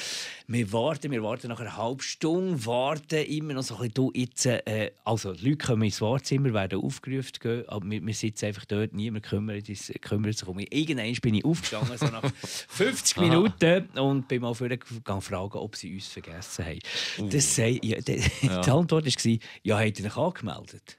Wir 0.46 0.72
warten, 0.72 1.10
wir 1.10 1.22
warten 1.22 1.48
nach 1.48 1.60
einer 1.60 1.76
halben 1.76 2.00
Stunde, 2.00 2.64
warten 2.64 3.24
immer 3.26 3.54
noch 3.54 3.62
so 3.62 3.74
ein 3.74 3.80
bisschen, 3.80 3.94
du 3.94 4.12
jetzt, 4.14 4.46
äh, 4.46 4.92
also 5.04 5.32
Leute 5.32 5.58
kommen 5.58 5.82
ins 5.82 6.00
Wartezimmer, 6.00 6.54
werden 6.54 6.80
aufgerufen, 6.80 7.32
gehen, 7.40 7.68
aber 7.68 7.90
wir, 7.90 8.04
wir 8.04 8.14
sitzen 8.14 8.46
einfach 8.46 8.64
dort, 8.64 8.94
niemand 8.94 9.26
kümmert, 9.26 9.66
kümmert 10.00 10.38
sich 10.38 10.48
um 10.48 10.56
mich. 10.56 10.72
Irgendwann 10.72 11.12
bin 11.20 11.34
ich 11.34 11.41
ich 11.42 11.44
aufgestanden, 11.44 11.98
so 11.98 12.06
nach 12.06 12.22
50 12.68 13.18
Minuten, 13.18 13.88
und 13.98 14.28
bin 14.28 14.42
mal 14.42 14.54
vorgegangen 14.54 15.22
fragen, 15.22 15.58
ob 15.58 15.76
sie 15.76 15.94
uns 15.94 16.08
vergessen 16.08 16.64
haben. 16.64 16.78
Uh. 17.18 17.28
Das 17.28 17.54
sei, 17.54 17.78
ja, 17.82 18.00
die, 18.00 18.22
ja. 18.42 18.60
die 18.60 18.70
Antwort 18.70 19.06
war, 19.06 19.38
ja, 19.62 19.78
habt 19.78 20.00
ihr 20.00 20.06
euch 20.06 20.16
angemeldet? 20.16 20.98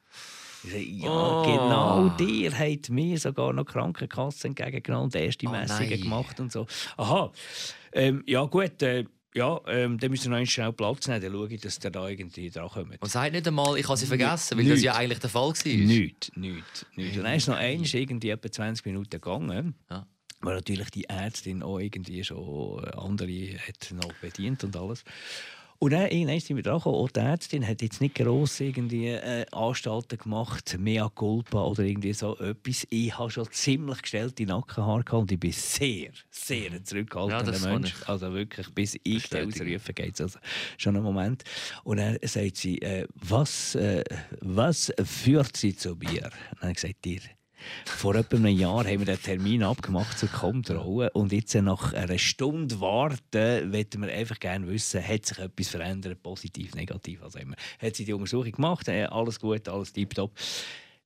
ja, 0.71 1.09
oh. 1.09 1.43
genau, 1.43 2.09
dir 2.17 2.57
hat 2.57 2.89
mir 2.89 3.19
sogar 3.19 3.53
noch 3.53 3.65
Krankenkasse 3.65 4.47
entgegengenommen 4.47 5.05
und 5.05 5.15
erste 5.15 5.47
oh, 5.47 5.51
Messungen 5.51 5.89
nein. 5.89 6.01
gemacht 6.01 6.39
und 6.39 6.51
so. 6.51 6.65
Aha, 6.97 7.31
ähm, 7.91 8.23
ja 8.25 8.43
gut, 8.45 8.81
äh, 8.81 9.05
ja, 9.35 9.59
ähm, 9.67 9.97
dann 9.97 10.11
müssen 10.11 10.31
wir 10.31 10.39
noch 10.39 10.45
schnell 10.45 10.71
Platz 10.73 11.07
nehmen, 11.07 11.21
dann 11.21 11.31
schaue 11.31 11.47
ich, 11.49 11.61
dass 11.61 11.79
der 11.79 11.91
da 11.91 12.07
irgendwie 12.07 12.49
dran 12.49 12.69
kommt. 12.69 13.01
Und 13.01 13.09
sagt 13.09 13.33
nicht 13.33 13.47
einmal, 13.47 13.77
ich 13.77 13.87
habe 13.87 13.97
sie 13.97 14.05
vergessen, 14.05 14.57
weil 14.57 14.63
nicht. 14.63 14.75
das 14.75 14.83
ja 14.83 14.95
eigentlich 14.95 15.19
der 15.19 15.29
Fall 15.29 15.49
war. 15.49 15.65
Nichts, 15.65 16.31
nichts, 16.35 16.85
nichts. 16.95 17.17
Und 17.17 17.23
dann 17.23 17.35
ist 17.35 17.47
noch 17.47 17.55
eins 17.55 17.93
irgendwie 17.93 18.29
etwa 18.29 18.51
20 18.51 18.85
Minuten 18.85 19.09
gegangen. 19.09 19.75
Ja 19.89 20.05
weil 20.43 20.55
natürlich 20.55 20.89
die 20.91 21.05
Ärztin 21.05 21.63
auch 21.63 21.79
irgendwie 21.79 22.23
schon 22.23 22.83
andere 22.89 23.57
hat 23.57 23.91
noch 23.91 24.13
bedient 24.21 24.63
und 24.63 24.75
alles. 24.75 25.03
Und 25.79 25.91
dann 25.91 26.09
irgendwann 26.09 26.39
sind 26.39 26.55
wir 26.55 26.63
dran 26.63 26.81
Auch 26.81 27.09
die 27.09 27.19
Ärztin 27.19 27.67
hat 27.67 27.81
jetzt 27.81 27.99
nicht 27.99 28.15
gross 28.15 28.61
irgendwie 28.61 29.07
äh, 29.07 29.45
Anstalten 29.51 30.17
gemacht, 30.17 30.77
mea 30.79 31.09
culpa 31.09 31.61
oder 31.61 31.83
irgendwie 31.83 32.13
so 32.13 32.37
etwas. 32.37 32.87
Ich 32.89 33.17
habe 33.17 33.29
schon 33.29 33.51
ziemlich 33.51 34.01
gestellte 34.01 34.45
Nackenhaare 34.45 35.03
gehabt 35.03 35.23
und 35.23 35.31
ich 35.33 35.39
bin 35.41 35.51
sehr, 35.51 36.11
sehr 36.31 36.71
ein 36.71 36.85
zurückhaltender 36.85 37.53
ja, 37.53 37.73
Mensch. 37.73 37.95
Also 38.07 38.33
wirklich, 38.33 38.73
bis 38.73 38.97
ich 39.03 39.25
ausrufen 39.35 39.93
geht 39.93 40.13
es 40.13 40.21
also 40.21 40.39
schon 40.77 40.95
einen 40.95 41.03
Moment. 41.03 41.43
Und 41.83 41.97
dann 41.97 42.17
sagt 42.21 42.55
sie, 42.55 42.81
äh, 42.81 43.05
was, 43.15 43.75
äh, 43.75 44.05
was 44.39 44.89
führt 45.03 45.57
sie 45.57 45.75
zu 45.75 45.95
mir? 45.95 46.07
Und 46.07 46.13
dann 46.13 46.61
habe 46.61 46.71
ich 46.71 46.75
gesagt, 46.75 47.03
dir 47.03 47.19
vor 47.85 48.15
etwa 48.15 48.37
einem 48.37 48.57
Jahr 48.57 48.85
haben 48.85 48.99
wir 48.99 49.05
den 49.05 49.21
Termin 49.21 49.63
abgemacht 49.63 50.17
zur 50.17 50.29
Kontrolle 50.29 51.09
und 51.11 51.31
jetzt 51.31 51.55
nach 51.55 51.93
einer 51.93 52.17
Stunde 52.17 52.79
warten, 52.79 53.71
möchten 53.71 54.01
wir 54.01 54.11
einfach 54.11 54.39
gerne 54.39 54.67
wissen, 54.67 55.05
hat 55.05 55.25
sich 55.25 55.39
etwas 55.39 55.69
verändert, 55.69 56.21
positiv, 56.23 56.75
negativ, 56.75 57.23
also 57.23 57.39
immer. 57.39 57.55
Hat 57.81 57.95
sie 57.95 58.05
die 58.05 58.13
Untersuchung 58.13 58.51
gemacht, 58.51 58.87
äh, 58.87 59.03
alles 59.05 59.39
gut, 59.39 59.67
alles 59.67 59.93
tiptop. 59.93 60.31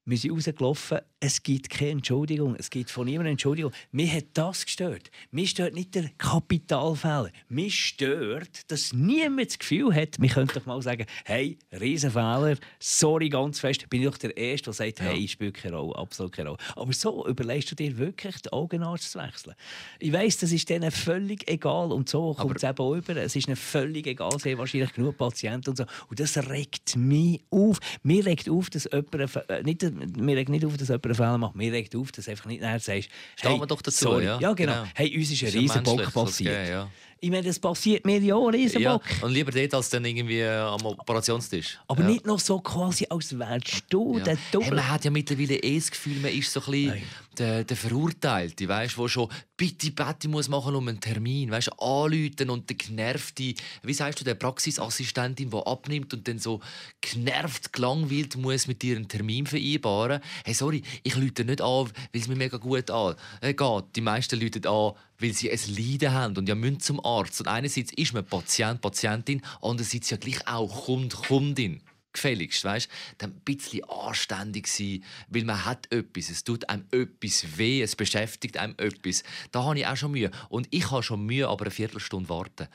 Wir 0.07 0.17
sind 0.17 0.31
rausgelaufen, 0.31 0.99
es 1.19 1.43
gibt 1.43 1.69
keine 1.69 1.91
Entschuldigung, 1.91 2.55
es 2.55 2.69
gibt 2.69 2.89
von 2.89 3.05
niemandem 3.05 3.31
Entschuldigung. 3.31 3.73
Mir 3.91 4.09
hat 4.13 4.27
das 4.35 4.63
gestört. 4.63 5.11
Mir 5.31 5.45
stört 5.45 5.73
nicht 5.73 5.95
der 5.95 6.09
Kapitalfehler. 6.17 7.29
Mir 7.49 7.69
stört, 7.69 8.71
dass 8.71 8.93
niemand 8.93 9.49
das 9.49 9.59
Gefühl 9.59 9.93
hat, 9.93 10.15
wir 10.17 10.29
könnten 10.29 10.59
doch 10.59 10.65
mal 10.65 10.81
sagen, 10.81 11.05
hey, 11.25 11.57
Riesenfehler, 11.77 12.55
sorry 12.79 13.27
ganz 13.27 13.59
fest, 13.59 13.89
bin 13.89 14.01
ich 14.01 14.07
doch 14.07 14.17
der 14.17 14.37
Erste, 14.37 14.65
der 14.65 14.73
sagt, 14.73 15.01
hey, 15.01 15.17
ich 15.17 15.31
spiele 15.31 15.51
keine 15.51 15.75
Rolle, 15.75 15.97
absolut 15.97 16.31
keine 16.31 16.51
Rolle. 16.51 16.61
Aber 16.77 16.93
so 16.93 17.27
überlegst 17.27 17.71
du 17.71 17.75
dir 17.75 17.97
wirklich, 17.97 18.41
den 18.43 18.53
Augenarzt 18.53 19.11
zu 19.11 19.19
wechseln. 19.19 19.55
Ich 19.99 20.13
weiss, 20.13 20.37
das 20.37 20.53
ist 20.53 20.69
denen 20.69 20.89
völlig 20.89 21.49
egal 21.49 21.91
und 21.91 22.07
so 22.07 22.33
kommt 22.33 22.55
es 22.55 22.63
eben 22.63 22.77
auch 22.77 22.95
über. 22.95 23.17
Es 23.17 23.35
ist 23.35 23.49
ihnen 23.49 23.57
völlig 23.57 24.07
egal, 24.07 24.39
sie 24.39 24.51
haben 24.51 24.59
wahrscheinlich 24.59 24.93
genug 24.93 25.17
Patienten 25.17 25.71
und 25.71 25.75
so. 25.75 25.85
Und 26.09 26.17
das 26.17 26.37
regt 26.49 26.95
mich 26.95 27.43
auf. 27.49 27.79
Mir 28.03 28.25
regt 28.25 28.47
auf, 28.49 28.69
dass 28.69 28.87
jemand, 28.89 29.35
äh, 29.49 29.63
nicht, 29.63 29.96
mir 30.17 30.35
regt 30.37 30.49
nicht 30.49 30.65
auf, 30.65 30.77
dass 30.77 30.87
jemand 30.87 31.05
einen 31.05 31.15
Fehler 31.15 31.37
macht. 31.37 31.55
Mir 31.55 31.71
regt 31.71 31.95
auf, 31.95 32.11
dass 32.11 32.27
einfach 32.27 32.45
nicht 32.45 32.61
näher 32.61 32.79
sagst, 32.79 33.09
Stehen 33.35 33.51
hey, 33.51 33.59
wir 33.59 33.67
doch 33.67 33.81
dazu, 33.81 34.05
sorry. 34.05 34.25
ja. 34.25 34.39
ja 34.39 34.53
genau. 34.53 34.73
genau. 34.73 34.85
Hey, 34.95 35.17
uns 35.17 35.31
ist 35.31 35.43
ein 35.43 35.49
Riesenbock 35.49 36.13
passiert. 36.13 36.53
Geben, 36.53 36.69
ja. 36.69 36.89
Ich 37.19 37.31
meine, 37.31 37.47
das 37.47 37.57
passiert 37.57 38.05
mir 38.05 38.19
ja 38.19 38.35
auch 38.35 38.49
Riesenbock. 38.49 39.03
Ja, 39.09 39.25
und 39.25 39.31
lieber 39.31 39.51
dort 39.51 39.73
als 39.73 39.89
dann 39.89 40.05
irgendwie 40.05 40.43
am 40.43 40.85
Operationstisch. 40.85 41.79
Aber 41.87 42.03
ja. 42.03 42.09
nicht 42.09 42.25
noch 42.25 42.39
so 42.39 42.59
quasi, 42.59 43.07
als 43.09 43.37
wärst 43.37 43.85
du 43.89 44.17
ja. 44.17 44.23
der 44.23 44.37
Doppel. 44.51 44.67
Hey, 44.67 44.75
man 44.75 44.89
hat 44.89 45.05
ja 45.05 45.11
mittlerweile 45.11 45.55
eh 45.55 45.75
das 45.77 45.89
Gefühl, 45.89 46.19
man 46.19 46.31
ist 46.31 46.51
so 46.51 46.61
ein 46.61 46.71
bisschen 46.71 47.03
der, 47.39 47.63
der 47.63 47.77
Verurteilte, 47.77 48.67
weißt, 48.67 48.97
wo 48.97 49.07
schon 49.07 49.29
bitte, 49.55 49.91
bitte 49.91 50.27
muss 50.27 50.49
machen 50.49 50.75
um 50.75 50.87
einen 50.87 50.99
Termin, 50.99 51.51
weißt, 51.51 51.71
anrufen 51.79 52.49
und 52.49 52.69
der 52.69 52.77
genervte, 52.77 53.53
wie 53.83 53.93
sagst 53.93 54.19
du, 54.19 54.23
der 54.23 54.35
Praxisassistentin, 54.35 55.49
die 55.49 55.57
abnimmt 55.57 56.13
und 56.13 56.27
dann 56.27 56.39
so 56.39 56.61
genervt, 57.01 57.73
gelangweilt 57.73 58.37
muss 58.37 58.67
mit 58.67 58.81
dir 58.81 58.95
einen 58.95 59.07
Termin 59.07 59.45
vereinbaren. 59.45 60.21
Hey, 60.43 60.53
sorry, 60.53 60.83
ich 61.03 61.15
lüte 61.15 61.45
nicht 61.45 61.61
an, 61.61 61.85
weil 62.11 62.21
es 62.21 62.27
mir 62.27 62.35
mega 62.35 62.57
gut 62.57 62.89
an 62.89 63.15
äh, 63.41 63.53
geht. 63.53 63.83
Die 63.95 64.01
meisten 64.01 64.39
lüten 64.39 64.65
an, 64.65 64.93
weil 65.19 65.33
sie 65.33 65.51
ein 65.51 65.59
Leiden 65.67 66.13
haben 66.13 66.37
und 66.37 66.47
ja 66.47 66.55
müssen 66.55 66.79
zum 66.79 67.03
Arzt. 67.03 67.39
Und 67.39 67.47
einerseits 67.47 67.93
ist 67.93 68.13
man 68.13 68.25
Patient, 68.25 68.81
Patientin, 68.81 69.41
andererseits 69.61 70.09
ja 70.09 70.17
gleich 70.17 70.47
auch 70.47 70.85
Kund, 70.85 71.15
Kundin 71.15 71.81
gefälligst, 72.17 72.63
weißt, 72.63 72.89
dann 73.17 73.31
ein 73.31 73.41
bisschen 73.41 73.83
anständig 73.85 74.67
sein, 74.67 75.03
weil 75.29 75.43
man 75.43 75.63
hat 75.65 75.91
etwas, 75.91 76.29
es 76.29 76.43
tut 76.43 76.67
einem 76.69 76.85
etwas 76.91 77.57
weh, 77.57 77.81
es 77.81 77.95
beschäftigt 77.95 78.57
einem 78.57 78.75
etwas. 78.77 79.23
Da 79.51 79.63
habe 79.63 79.79
ich 79.79 79.87
auch 79.87 79.95
schon 79.95 80.11
Mühe. 80.11 80.31
Und 80.49 80.67
ich 80.71 80.91
habe 80.91 81.03
schon 81.03 81.25
Mühe, 81.25 81.47
aber 81.47 81.65
eine 81.65 81.71
Viertelstunde 81.71 82.29
warten. 82.29 82.67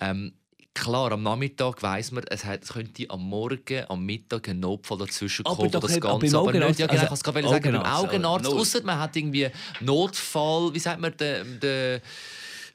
Ähm, 0.00 0.32
Klar, 0.76 1.10
am 1.12 1.22
Nachmittag 1.22 1.82
weiss 1.82 2.12
man, 2.12 2.22
es, 2.28 2.44
hat, 2.44 2.62
es 2.62 2.74
könnte 2.74 3.08
am 3.08 3.22
Morgen, 3.22 3.86
am 3.88 4.04
Mittag 4.04 4.50
ein 4.50 4.60
Notfall 4.60 4.98
dazwischen 4.98 5.42
kommen, 5.42 5.74
aber 5.74 5.88
das 5.88 5.98
Ganze. 5.98 6.38
Aber 6.38 6.52
nicht, 6.52 6.78
ja, 6.78 6.86
genau, 6.86 7.00
also, 7.00 7.14
ich 7.14 7.22
kann 7.22 7.44
es 7.44 7.50
sagen, 7.50 7.72
beim 7.72 7.82
Augenarzt, 7.86 8.46
außer 8.46 8.82
man 8.82 8.98
hat 8.98 9.16
irgendwie 9.16 9.48
Notfall, 9.80 10.74
wie 10.74 10.78
sagt 10.78 11.00
man, 11.00 11.16
der, 11.16 11.44
der 11.44 12.02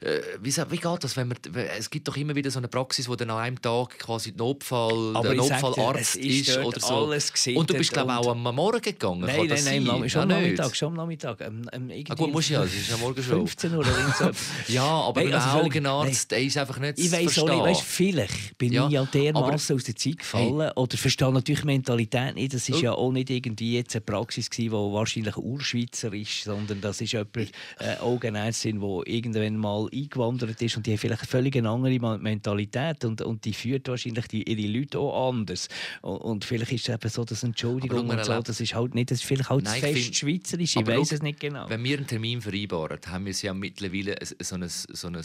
äh, 0.02 0.20
wie, 0.40 0.50
wie 0.50 0.76
geht 0.76 1.04
das, 1.04 1.16
wenn 1.16 1.28
man, 1.28 1.38
es 1.78 1.90
gibt 1.90 2.08
doch 2.08 2.16
immer 2.16 2.34
wieder 2.34 2.50
so 2.50 2.58
eine 2.58 2.68
Praxis, 2.68 3.08
wo 3.08 3.16
dann 3.16 3.30
an 3.30 3.38
einem 3.38 3.62
Tag 3.62 3.98
quasi 3.98 4.32
Notfall, 4.36 5.14
der 5.22 5.34
Notfallarzt 5.34 6.16
ist, 6.16 6.48
ist 6.48 6.58
oder 6.58 6.80
so. 6.80 7.12
und 7.58 7.70
du 7.70 7.74
bist 7.74 7.92
glaube 7.92 8.12
ich 8.12 8.18
auch 8.18 8.30
am 8.30 8.42
Morgen 8.42 8.80
gegangen. 8.80 9.20
Nein, 9.20 9.46
nein, 9.46 9.64
nein, 9.64 9.84
nein, 9.84 10.10
schon 10.10 10.22
am 10.22 10.28
Nachmittag, 10.28 10.76
schon 10.76 10.88
am 10.88 10.94
Nachmittag. 10.94 11.40
Ähm, 11.40 11.68
ähm, 11.72 11.90
ah, 12.08 12.14
gut, 12.14 12.32
muss 12.32 12.48
ja, 12.48 12.64
es 12.64 12.74
ist 12.74 12.92
am 12.92 13.00
Morgen 13.00 13.22
schon. 13.22 13.38
15 13.38 13.72
Uhr 13.72 13.78
oder 13.78 14.14
so. 14.18 14.30
ja, 14.72 14.84
aber 14.84 15.20
hey, 15.20 15.32
also 15.32 15.58
ein 15.58 15.64
Augenarzt, 15.66 16.30
der 16.30 16.42
ist 16.42 16.56
einfach 16.58 16.78
nicht 16.78 16.98
Ich 16.98 17.12
weiß 17.12 17.38
auch 17.40 17.66
nicht, 17.66 17.82
vielleicht 17.82 18.58
bin 18.58 18.72
ja, 18.72 18.86
ich 18.86 18.92
ja 18.92 19.04
dermaßen 19.04 19.76
aus 19.76 19.84
der 19.84 19.96
Zeit 19.96 20.18
gefallen 20.18 20.60
hey. 20.60 20.72
oder 20.74 20.96
verstehe 20.96 21.32
natürlich 21.32 21.64
Mentalität 21.64 22.34
nicht. 22.34 22.54
Das 22.54 22.68
ist 22.68 22.78
oh. 22.78 22.82
ja 22.82 22.92
auch 22.92 23.12
nicht 23.12 23.30
irgendwie 23.30 23.76
jetzt 23.76 23.94
eine 23.94 24.00
Praxis 24.00 24.50
die 24.50 24.70
wahrscheinlich 24.70 25.36
Urschweizer 25.36 26.12
ist, 26.12 26.44
sondern 26.44 26.80
das 26.80 27.00
ist 27.00 27.12
jemand, 27.12 27.36
äh, 27.36 27.96
Augenärztin, 28.00 28.80
die 28.80 29.14
irgendwann 29.14 29.56
mal 29.56 29.88
eingewandert 29.92 30.60
ist 30.62 30.76
und 30.76 30.86
die 30.86 30.92
haben 30.92 30.98
vielleicht 30.98 31.22
eine 31.22 31.28
völlig 31.28 31.56
andere 31.56 32.18
Mentalität 32.18 33.04
und, 33.04 33.20
und 33.22 33.44
die 33.44 33.52
führt 33.52 33.88
wahrscheinlich 33.88 34.26
die, 34.28 34.42
ihre 34.42 34.78
Leute 34.78 34.98
auch 34.98 35.30
anders. 35.30 35.68
Und, 36.00 36.16
und 36.18 36.44
vielleicht 36.44 36.72
ist 36.72 36.88
es 36.88 36.94
eben 36.94 37.08
so, 37.08 37.24
dass 37.24 37.42
Entschuldigung 37.42 38.08
und 38.08 38.24
so, 38.24 38.40
das 38.40 38.60
ist 38.60 38.74
halt 38.74 38.94
nicht, 38.94 39.10
das 39.10 39.18
ist 39.18 39.24
vielleicht 39.24 39.50
halt 39.50 39.64
Nein, 39.64 39.80
fest 39.80 39.98
find, 39.98 40.16
schweizerisch, 40.16 40.76
ich 40.76 40.86
weiß 40.86 41.12
es 41.12 41.22
nicht 41.22 41.40
genau. 41.40 41.68
Wenn 41.68 41.82
wir 41.84 41.96
einen 41.96 42.06
Termin 42.06 42.40
vereinbaren, 42.40 42.98
haben 43.06 43.24
wir 43.24 43.30
es 43.30 43.42
ja 43.42 43.54
mittlerweile 43.54 44.16
so 44.40 44.54
ein, 44.56 44.68
so 44.68 45.08
ein 45.08 45.22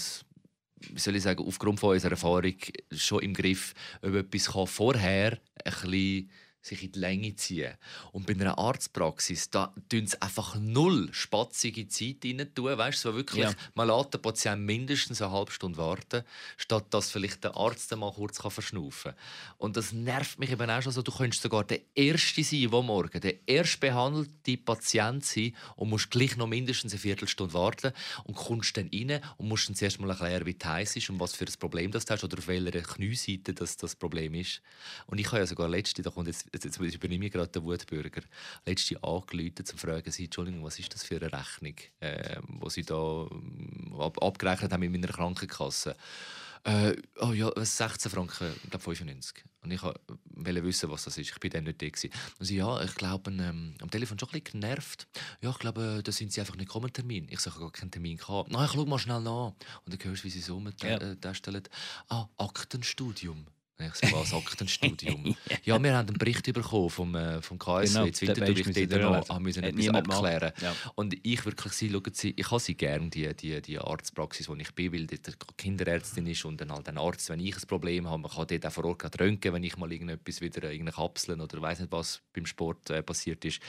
wie 0.80 1.00
soll 1.00 1.16
ich 1.16 1.24
sagen, 1.24 1.44
aufgrund 1.46 1.80
von 1.80 1.92
unserer 1.94 2.12
Erfahrung 2.12 2.56
schon 2.92 3.24
im 3.24 3.34
Griff, 3.34 3.74
ob 4.02 4.14
etwas 4.14 4.48
vorher 4.70 5.40
ein 5.64 5.72
bisschen 5.74 6.30
sich 6.62 6.84
in 6.84 6.92
die 6.92 7.00
Länge 7.00 7.36
ziehen. 7.36 7.74
Und 8.12 8.28
bei 8.28 8.34
einer 8.34 8.58
Arztpraxis, 8.58 9.50
da 9.50 9.74
tun 9.90 10.08
sie 10.08 10.22
einfach 10.22 10.56
null 10.60 11.10
spatzige 11.12 11.88
Zeit 11.88 12.18
rein 12.26 12.54
tun. 12.54 12.78
Weißt 12.78 13.04
du, 13.04 13.10
so 13.10 13.16
wirklich, 13.16 13.44
ja. 13.44 13.54
man 13.74 13.88
lässt 13.88 14.14
den 14.14 14.22
Patienten 14.22 14.66
mindestens 14.66 15.22
eine 15.22 15.32
halbe 15.32 15.52
Stunde 15.52 15.78
warten, 15.78 16.24
statt 16.58 16.86
dass 16.92 17.12
vielleicht 17.12 17.44
der 17.44 17.56
Arzt 17.56 17.96
mal 17.96 18.12
kurz 18.12 18.40
verschnaufen 18.42 19.12
kann. 19.14 19.22
Und 19.58 19.78
das 19.78 19.94
nervt 19.94 20.40
mich 20.40 20.52
eben 20.52 20.70
auch 20.70 20.82
schon 20.82 20.92
so. 20.92 21.02
Du 21.02 21.12
könntest 21.12 21.42
sogar 21.42 21.64
der 21.64 21.82
Erste 21.96 22.44
sein, 22.44 22.70
der 22.70 22.82
morgen 22.82 23.22
der 23.22 23.48
erst 23.48 23.80
behandelte 23.80 24.58
Patient 24.58 25.24
sein 25.24 25.56
und 25.76 25.90
musst 25.90 26.12
gleich 26.12 26.38
noch 26.38 26.48
mindestens 26.48 26.94
eine 26.94 27.00
Viertelstunde 27.00 27.54
warten 27.54 27.94
und 28.26 28.36
kommst 28.36 28.78
dann 28.78 28.90
rein 28.94 29.22
und 29.38 29.48
musst 29.48 29.70
dann 29.70 29.76
zuerst 29.76 30.00
mal 30.00 30.10
erklären, 30.10 30.46
wie 30.46 30.58
heiß 30.64 30.96
ist 30.96 31.10
und 31.10 31.20
was 31.20 31.34
für 31.34 31.46
ein 31.46 31.54
Problem 31.60 31.92
das 31.92 32.06
hast 32.10 32.24
oder 32.24 32.38
auf 32.38 32.48
welcher 32.48 32.82
Knieseite 32.82 33.54
das, 33.54 33.78
das 33.78 33.96
Problem 33.96 34.34
ist. 34.34 34.62
Und 35.08 35.20
ich 35.20 35.28
habe 35.28 35.40
ja 35.40 35.46
sogar 35.46 35.70
letzte, 35.70 36.02
da 36.02 36.10
kommt 36.10 36.28
jetzt 36.28 36.47
jetzt, 36.54 36.66
jetzt 36.66 36.80
übernehme 36.80 37.26
ich 37.26 37.32
gerade 37.32 37.52
den 37.52 37.64
Wutbürger, 37.64 38.22
letzte 38.66 39.00
um 39.00 39.24
zu 39.66 39.78
fragen, 39.78 40.12
sie, 40.12 40.26
Entschuldigung, 40.26 40.64
was 40.64 40.80
ist 40.80 40.94
das 40.94 41.04
für 41.04 41.18
eine 41.18 41.32
Rechnung, 41.32 41.76
äh, 42.00 42.40
die 42.42 42.70
sie 42.70 42.84
da 42.84 43.28
ähm, 43.32 43.96
ab, 44.00 44.22
abgerechnet 44.22 44.72
haben 44.72 44.82
mit 44.82 44.92
meiner 44.92 45.08
Krankenkasse? 45.08 45.96
Äh, 46.64 46.96
oh 47.22 47.32
ja, 47.32 47.50
16 47.56 48.12
Franken, 48.12 48.54
ich 48.64 48.70
glaube 48.70 48.84
95. 48.84 49.44
Und 49.62 49.72
ich 49.72 49.82
wollte 49.84 50.64
wissen, 50.64 50.90
was 50.90 51.06
das 51.06 51.18
ist. 51.18 51.30
Ich 51.30 51.44
war 51.44 51.50
dann 51.50 51.64
nicht 51.64 51.82
da. 51.82 51.88
Gewesen. 51.88 52.10
Und 52.40 52.46
sie, 52.46 52.58
ja, 52.58 52.82
ich 52.84 52.94
glaube, 52.96 53.32
ähm, 53.32 53.74
am 53.82 53.90
Telefon 53.90 54.20
schon 54.20 54.30
ein 54.30 54.42
bisschen 54.42 54.62
genervt. 54.62 55.08
Ja, 55.42 55.50
ich 55.52 55.60
glaube, 55.60 56.02
da 56.04 56.12
sind 56.12 56.34
sie 56.34 56.42
einfach 56.42 56.56
nicht 56.56 56.68
gekommen, 56.68 56.92
Termin. 56.92 57.28
Ich 57.30 57.40
sage, 57.40 57.60
gar 57.60 57.72
keinen 57.72 57.92
Termin 57.92 58.18
gehabt. 58.18 58.52
Nein, 58.52 58.66
ich 58.66 58.72
schaue 58.72 58.86
mal 58.86 59.00
schnell 59.00 59.22
nach. 59.22 59.54
Und 59.86 59.94
dann 59.94 60.00
hörst 60.04 60.24
du, 60.24 60.26
wie 60.26 60.30
sie 60.30 60.42
so 60.42 60.60
mit 60.60 60.84
ja. 60.84 60.98
äh, 60.98 61.16
Ah, 62.10 62.28
Aktenstudium. 62.38 63.46
Ich 63.80 63.94
sage, 63.94 64.14
was 64.14 64.34
Aktenstudium? 64.34 65.36
ja, 65.64 65.82
wir 65.82 65.96
haben 65.96 66.08
einen 66.08 66.18
Bericht 66.18 66.52
bekommen 66.52 66.90
vom, 66.90 67.14
äh, 67.14 67.42
vom 67.44 67.60
KSW. 67.60 67.94
Genau, 67.94 68.06
jetzt 68.06 68.22
Winterthur, 68.22 68.88
dort 68.88 69.02
noch 69.02 69.30
haben 69.30 69.44
müssen 69.44 69.64
etwas 69.64 69.90
abklären. 69.90 70.52
Ja. 70.62 70.76
Und 70.96 71.16
ich 71.22 71.46
wirklich 71.46 71.74
sie, 71.74 71.92
schauen 71.92 72.12
sie, 72.12 72.34
ich 72.36 72.50
habe 72.50 72.60
sie 72.60 72.76
gerne, 72.76 73.10
die, 73.10 73.32
die, 73.36 73.62
die 73.62 73.78
Arztpraxis, 73.78 74.50
wo 74.50 74.56
ich 74.56 74.74
bin, 74.74 74.94
weil 74.94 75.06
dort 75.06 75.58
Kinderärztin 75.58 76.26
ist 76.26 76.44
und 76.46 76.60
dann 76.60 76.72
halt 76.72 76.90
ein 76.90 76.98
Arzt, 76.98 77.30
wenn 77.30 77.40
ich 77.40 77.56
ein 77.56 77.68
Problem 77.68 78.08
habe, 78.08 78.24
man 78.24 78.32
kann 78.32 78.48
dort 78.48 78.66
auch 78.66 78.72
vor 78.72 78.86
Ort 78.86 79.20
röntgen, 79.20 79.54
wenn 79.54 79.64
ich 79.64 79.78
mal 79.78 79.92
irgendetwas 79.92 80.42
wieder 80.42 80.64
irgendeine 80.64 80.96
Kapseln 80.96 81.40
oder 81.40 81.62
weiß 81.62 81.82
nicht 81.82 81.92
was 81.92 82.22
beim 82.34 82.48
Sport 82.48 82.90
äh, 82.90 83.04
passiert 83.04 83.46
ist. 83.46 83.60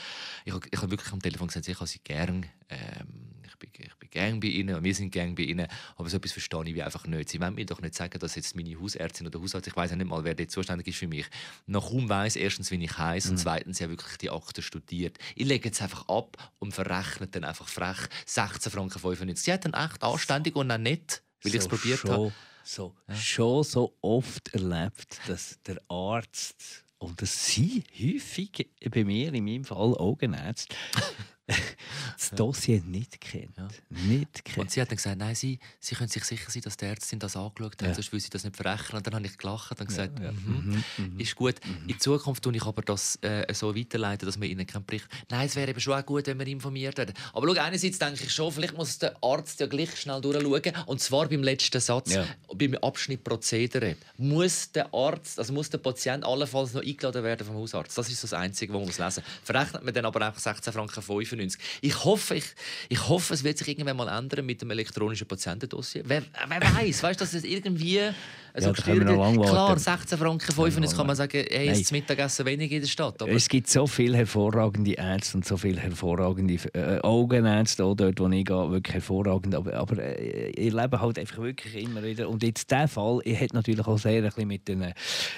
Ich 0.47 0.55
habe 0.55 0.67
hab 0.75 0.91
wirklich 0.91 1.13
am 1.13 1.21
Telefon 1.21 1.49
gesagt, 1.49 1.69
ich 1.69 1.77
habe 1.77 1.87
sie 1.87 2.01
gerne. 2.03 2.43
Ähm, 2.71 3.38
ich 3.49 3.57
bin, 3.57 3.71
ich 3.75 3.95
bin 3.95 4.11
gern 4.11 4.41
bei 4.41 4.49
ihnen, 4.49 4.83
wir 4.83 4.95
sind 4.95 5.11
gern 5.11 5.35
bei 5.35 5.43
ihnen, 5.43 5.67
aber 5.97 6.09
so 6.09 6.17
etwas 6.17 6.33
verstehe 6.33 6.65
ich 6.67 6.75
wie 6.75 6.83
einfach 6.83 7.07
nicht. 7.07 7.29
Sie 7.29 7.41
wollen 7.41 7.55
mir 7.55 7.67
doch 7.67 7.81
nicht 7.81 7.95
sagen, 7.95 8.19
dass 8.19 8.35
jetzt 8.35 8.55
meine 8.55 8.79
Hausärztin 8.79 9.27
oder 9.27 9.41
Hausarzt, 9.41 9.67
ich 9.67 9.77
weiß 9.77 9.91
ja 9.91 9.97
nicht 9.97 10.09
mal, 10.09 10.25
wer 10.25 10.35
dort 10.35 10.51
zuständig 10.51 10.89
ist 10.89 10.99
für 10.99 11.09
mich, 11.09 11.27
noch 11.67 11.91
kaum 11.91 12.09
weiß 12.09 12.37
erstens, 12.37 12.71
wie 12.71 12.83
ich 12.83 12.97
heiße 12.97 13.29
mhm. 13.29 13.33
und 13.33 13.39
zweitens 13.39 13.79
ja 13.79 13.89
wirklich 13.89 14.17
die 14.19 14.31
Akte 14.31 14.63
studiert. 14.63 15.19
Ich 15.35 15.47
lege 15.47 15.69
jetzt 15.69 15.83
einfach 15.83 16.09
ab 16.09 16.37
und 16.59 16.73
verrechne 16.73 17.27
dann 17.29 17.45
einfach 17.45 17.69
frech 17.69 18.09
16 18.27 18.73
Franken 18.73 18.99
95. 18.99 19.45
Sie 19.45 19.53
hat 19.53 19.65
dann 19.65 19.75
echt 19.75 20.03
anständig 20.03 20.57
und 20.57 20.71
auch 20.71 20.79
nett, 20.79 21.23
weil 21.43 21.53
so 21.53 21.59
ich 21.59 21.65
es 21.65 21.69
probiert 21.69 22.05
habe. 22.05 22.33
So, 22.65 22.95
ja. 23.09 23.15
Schon 23.15 23.65
so 23.65 23.97
oft 24.03 24.53
erlebt, 24.53 25.19
dass 25.27 25.59
der 25.63 25.81
Arzt 25.89 26.85
oder 26.99 27.27
sie 27.27 27.85
häufig 27.99 28.71
bei 28.91 29.05
mir, 29.05 29.33
in 29.33 29.45
meinem 29.45 29.65
Fall 29.65 29.95
Augenärzte, 29.95 30.75
das 32.17 32.31
Dossier 32.31 32.83
nicht 32.83 33.21
kennt. 33.21 33.57
Ja. 33.57 33.69
Nicht 33.89 34.45
kennt. 34.45 34.59
Und 34.59 34.71
sie 34.71 34.81
hat 34.81 34.91
dann 34.91 34.97
gesagt, 34.97 35.17
nein, 35.19 35.35
sie, 35.35 35.59
sie 35.81 35.95
können 35.95 36.09
sich 36.09 36.25
sicher 36.25 36.51
sein, 36.51 36.63
dass 36.63 36.77
die 36.77 36.85
Ärztin 36.85 37.19
das 37.19 37.37
angeschaut 37.37 37.81
hat, 37.81 37.89
ja. 37.89 37.95
sonst 37.95 38.13
will 38.13 38.21
sie 38.21 38.29
das 38.29 38.45
nicht 38.45 38.57
verrechnen. 38.57 38.99
Und 38.99 39.07
dann 39.07 39.15
habe 39.15 39.27
ich 39.27 39.39
gelacht 39.39 39.81
und 39.81 39.87
gesagt, 39.87 40.21
ja, 40.21 40.33
mhm, 40.33 40.83
mhm, 40.99 41.21
ist 41.21 41.35
gut. 41.37 41.55
Mhm. 41.65 41.89
In 41.89 42.01
Zukunft 42.01 42.43
tue 42.43 42.55
ich 42.55 42.65
aber 42.65 42.83
das 42.83 43.17
äh, 43.23 43.53
so 43.55 43.75
weiterleiten, 43.75 44.27
dass 44.27 44.39
man 44.39 44.49
ihnen 44.49 44.67
keinen 44.67 44.85
Bericht... 44.85 45.09
Nein, 45.31 45.47
es 45.47 45.57
wäre 45.57 45.71
eben 45.71 45.81
schon 45.81 45.95
auch 45.95 46.05
gut, 46.05 46.27
wenn 46.27 46.37
man 46.37 46.47
informiert 46.47 46.99
wird. 46.99 47.15
Aber 47.33 47.49
schau, 47.49 47.61
einerseits 47.61 47.99
denke 47.99 48.25
ich 48.25 48.33
schon, 48.33 48.53
vielleicht 48.53 48.77
muss 48.77 48.99
der 48.99 49.17
Arzt 49.23 49.61
ja 49.61 49.67
gleich 49.67 49.97
schnell 49.97 50.21
durchschauen. 50.21 50.85
Und 50.87 51.01
zwar 51.01 51.29
beim 51.29 51.43
letzten 51.43 51.81
Satz, 51.81 52.15
beim 52.55 52.75
Abschnitt 52.77 53.25
Prozedere. 53.25 53.97
Muss 54.19 54.71
der 54.73 54.93
Arzt, 54.93 55.39
also 55.39 55.53
muss 55.53 55.71
der 55.71 55.79
Patient 55.79 56.25
allenfalls 56.25 56.75
noch 56.75 56.83
eingeladen 56.83 57.25
werden 57.25 57.47
vom 57.47 57.57
Hausarzt. 57.57 57.97
Das 57.97 58.11
ist 58.11 58.23
das 58.23 58.33
Einzige, 58.33 58.73
was 58.75 58.81
man 58.81 58.89
lesen 58.89 59.23
muss. 59.25 59.45
Verrechnet 59.45 59.83
man 59.83 59.95
dann 59.95 60.05
aber 60.05 60.27
einfach 60.27 60.41
16 60.41 60.73
Franken 60.73 61.03
95. 61.39 61.61
Ich 61.81 62.05
hoffe, 62.05 62.37
ich, 62.37 62.45
ich 62.89 63.09
hoffe, 63.09 63.35
es 63.35 63.45
wird 63.45 63.59
sich 63.59 63.69
irgendwann 63.69 63.97
mal 63.97 64.09
ändern 64.09 64.45
mit 64.45 64.61
dem 64.61 64.71
elektronischen 64.71 65.27
Patientendossier. 65.27 66.03
Wer, 66.07 66.23
wer 66.49 66.61
weiß, 66.61 67.03
weißt 67.03 67.21
du, 67.21 67.25
dass 67.25 67.35
es 67.35 67.45
irgendwie 67.45 68.01
also 68.53 68.69
ja, 68.71 68.73
Klar, 68.73 69.79
16 69.79 70.19
Franken 70.19 70.53
5 70.53 70.79
jetzt 70.81 70.97
kann 70.97 71.07
man 71.07 71.17
sagen, 71.17 71.45
hey, 71.49 71.71
ist 71.71 71.83
das 71.83 71.93
Mittagessen 71.93 72.47
wenig 72.47 72.73
in 72.73 72.81
der 72.81 72.89
Stadt. 72.89 73.21
Aber 73.23 73.31
es 73.33 73.49
gibt 73.49 73.69
so 73.69 73.87
viele 73.87 74.17
hervorragende 74.17 74.93
Ärzte 74.93 75.37
und 75.37 75.45
so 75.47 75.57
viele 75.57 75.81
hervorragende 75.81 76.55
äh, 76.73 77.01
Augenärzte, 77.01 77.85
auch 77.85 77.95
dort, 77.95 78.19
wo 78.21 78.29
ich 78.29 78.45
gehe, 78.45 78.71
wirklich 78.71 78.95
hervorragend. 78.95 79.55
Aber, 79.55 79.75
aber 79.75 79.99
äh, 79.99 80.51
ich 80.51 80.73
lebe 80.73 81.01
halt 81.01 81.19
einfach 81.19 81.39
wirklich 81.39 81.83
immer 81.83 82.03
wieder. 82.03 82.29
Und 82.29 82.43
jetzt 82.43 82.71
der 82.71 82.89
Fall, 82.89 83.21
ich 83.25 83.39
hätte 83.39 83.55
natürlich 83.55 83.87
auch 83.87 83.99
sehr 83.99 84.23
ein 84.23 84.25
bisschen 84.25 84.49
mit 84.49 84.69
den 84.69 84.93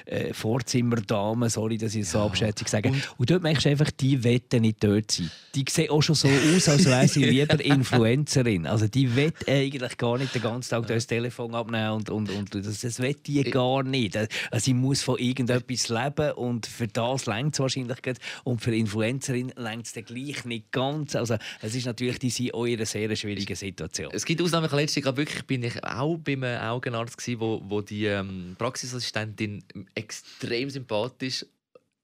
äh, 0.07 0.33
Vorzimmerdamen, 0.33 1.49
sorry, 1.49 1.79
dass 1.79 1.95
ich 1.95 2.03
es 2.03 2.13
ja. 2.13 2.21
so 2.21 2.27
abschätzig 2.27 2.69
sage. 2.69 2.89
Und, 2.89 3.09
und 3.19 3.31
dort 3.31 3.43
merkst 3.43 3.65
du 3.65 3.71
einfach, 3.71 3.91
die 3.91 4.23
wetten 4.23 4.63
nicht 4.63 4.83
dort 4.83 5.11
sein. 5.11 5.31
Die 5.55 5.65
sehen 5.69 5.91
auch 5.91 6.03
schon 6.03 6.15
so 6.15 6.29
aus, 6.29 6.69
als 6.69 6.87
wäre 6.87 7.09
sie 7.09 7.25
lieber 7.25 7.63
Influencerin. 7.63 8.67
Also 8.67 8.87
die 8.89 9.15
wett 9.17 9.49
eigentlich 9.49 9.97
gar 9.99 10.19
nicht 10.19 10.35
den 10.35 10.43
ganzen 10.43 10.71
Tag 10.71 10.87
das 10.87 11.07
Telefon 11.07 11.55
abnehmen 11.55 11.93
und, 11.93 12.11
und, 12.11 12.31
und 12.31 12.55
das, 12.55 12.81
das 12.81 13.00
will 13.01 13.15
die 13.15 13.43
gar 13.45 13.83
nicht. 13.83 14.17
Also 14.17 14.31
sie 14.59 14.75
muss 14.75 15.03
von 15.03 15.19
irgendetwas 15.19 15.89
leben 15.89 16.33
und 16.33 16.67
für 16.67 16.89
das 16.89 17.27
längt 17.27 17.55
es 17.55 17.61
wahrscheinlich 17.61 17.99
und 18.45 18.61
für 18.61 18.75
Influencerin 18.75 19.53
längt 19.57 19.87
es 19.87 19.93
gleich 19.93 20.45
nicht 20.45 20.73
ganz. 20.73 21.17
Also 21.17 21.37
es 21.61 21.75
ist 21.75 21.87
natürlich 21.87 22.19
die 22.19 22.31
sind 22.31 22.55
auch 22.55 22.65
in 22.65 22.77
einer 22.77 22.87
sehr 22.87 23.15
schwierigen 23.17 23.57
Situation. 23.57 24.11
Es 24.13 24.25
gibt 24.25 24.43
Ausnahmen. 24.43 24.71
Letztes 24.71 25.05
Jahr 25.05 25.17
wirklich 25.17 25.45
bin 25.47 25.63
ich 25.63 25.83
auch 25.85 26.17
beim 26.19 26.45
Augenarzt 26.45 27.19
gewesen, 27.19 27.41
wo, 27.41 27.63
wo 27.65 27.81
die 27.81 28.07
ähm, 28.07 28.57
Praxisassistentin 28.59 29.65
extrem 29.95 30.71
sympathisch 30.71 31.45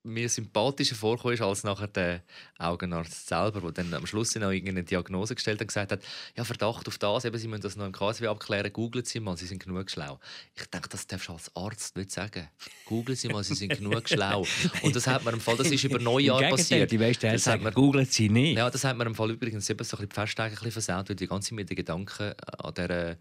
mir 0.07 0.29
sympathischer 0.29 0.95
vorkommt 0.95 1.41
als 1.41 1.65
nachher 1.65 1.89
der 1.89 2.23
Augenarzt 2.59 3.29
selber, 3.29 3.61
der 3.61 3.73
dann 3.73 3.95
am 3.95 4.07
Schluss 4.07 4.35
noch 4.37 4.51
irgendeine 4.51 4.85
Diagnose 4.85 5.35
gestellt 5.35 5.57
hat 5.57 5.63
und 5.63 5.69
gesagt 5.69 5.93
hat, 5.93 6.03
ja, 6.37 6.45
Verdacht 6.45 6.89
auf 6.89 6.99
das, 6.99 7.25
eben, 7.25 7.39
Sie 7.39 7.49
müssen 7.49 7.63
das 7.63 7.77
noch 7.77 7.87
im 7.87 7.93
KSW 7.93 8.29
abklären, 8.29 8.73
googeln 8.73 9.05
Sie 9.05 9.21
mal, 9.21 9.37
Sie 9.37 9.47
sind 9.47 9.63
genug 9.63 9.91
schlau. 9.91 10.19
Ich 10.55 10.65
denke, 10.67 10.89
das 10.89 11.07
darfst 11.07 11.29
du 11.29 11.33
als 11.33 11.51
Arzt 11.55 11.97
nicht 11.97 12.11
sagen. 12.11 12.49
Googeln 12.87 13.17
Sie 13.17 13.29
mal, 13.29 13.45
Sie 13.45 13.55
sind 13.55 13.77
genug 13.77 14.09
schlau. 14.09 14.47
Und 14.83 14.97
das 14.97 15.07
hat 15.07 15.25
mir 15.25 15.33
im 15.33 15.41
Fall, 15.41 15.57
das 15.57 15.71
ist 15.71 15.85
über 15.85 15.99
neun 16.01 16.25
Jahre 16.25 16.49
passiert. 16.51 16.91
Die 16.91 17.01
weißt, 17.01 17.25
das 17.25 17.47
hat 17.47 17.61
mir, 17.61 17.73
googeln 17.73 18.07
Sie 18.07 18.29
nicht. 18.29 18.57
Ja, 18.57 18.71
das 18.71 18.85
hat 18.85 18.97
mir 18.97 19.07
im 19.07 19.15
Fall 19.15 19.31
übrigens 19.33 19.69
eben 19.69 19.85
so 19.85 19.97
ein 19.97 20.01
bisschen 20.01 20.09
die 20.09 20.15
Festtage 20.15 20.53
ein 20.53 20.55
bisschen 20.55 20.73
versaut, 20.73 21.09
weil 21.09 21.17
die 21.17 21.27
ganze 21.27 21.55
mit 21.55 21.69
den 21.69 21.77
Gedanken 21.77 22.35
an 22.59 22.75
dieser 22.75 23.17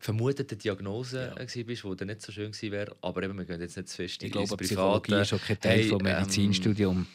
vermutete 0.00 0.56
Diagnose 0.56 1.32
ja. 1.36 1.84
war, 1.84 1.90
die 1.92 1.96
dann 1.96 2.08
nicht 2.08 2.22
so 2.22 2.32
schön 2.32 2.50
gewesen 2.50 2.72
wäre. 2.72 2.96
Aber 3.02 3.22
eben, 3.22 3.36
wir 3.36 3.44
gehen 3.44 3.60
jetzt 3.60 3.76
nicht 3.76 3.88
zu 3.88 3.96
fest 3.96 4.22
Ich 4.22 4.32
glaube, 4.32 4.56
Psychologie 4.56 5.14
ist 5.20 5.28
schon 5.28 5.40
kein 5.40 5.60
Teil 5.60 5.78
hey, 5.78 5.88
vom 5.88 6.02
Medizinstudium. 6.02 7.06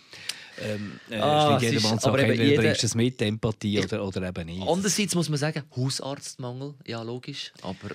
Ähm, 0.61 0.99
äh, 1.09 1.17
ah, 1.17 1.59
aber 2.03 2.33
jeder... 2.33 2.61
bringst 2.61 2.83
du 2.83 2.87
es 2.87 2.95
mit, 2.95 3.21
Empathie 3.21 3.83
oder, 3.83 4.05
oder 4.05 4.29
eben 4.29 4.45
nicht. 4.45 4.65
Andererseits 4.65 5.13
muss 5.13 5.27
man 5.27 5.37
sagen, 5.37 5.63
Hausarztmangel, 5.75 6.75
ja 6.85 7.01
logisch, 7.01 7.51
aber 7.61 7.89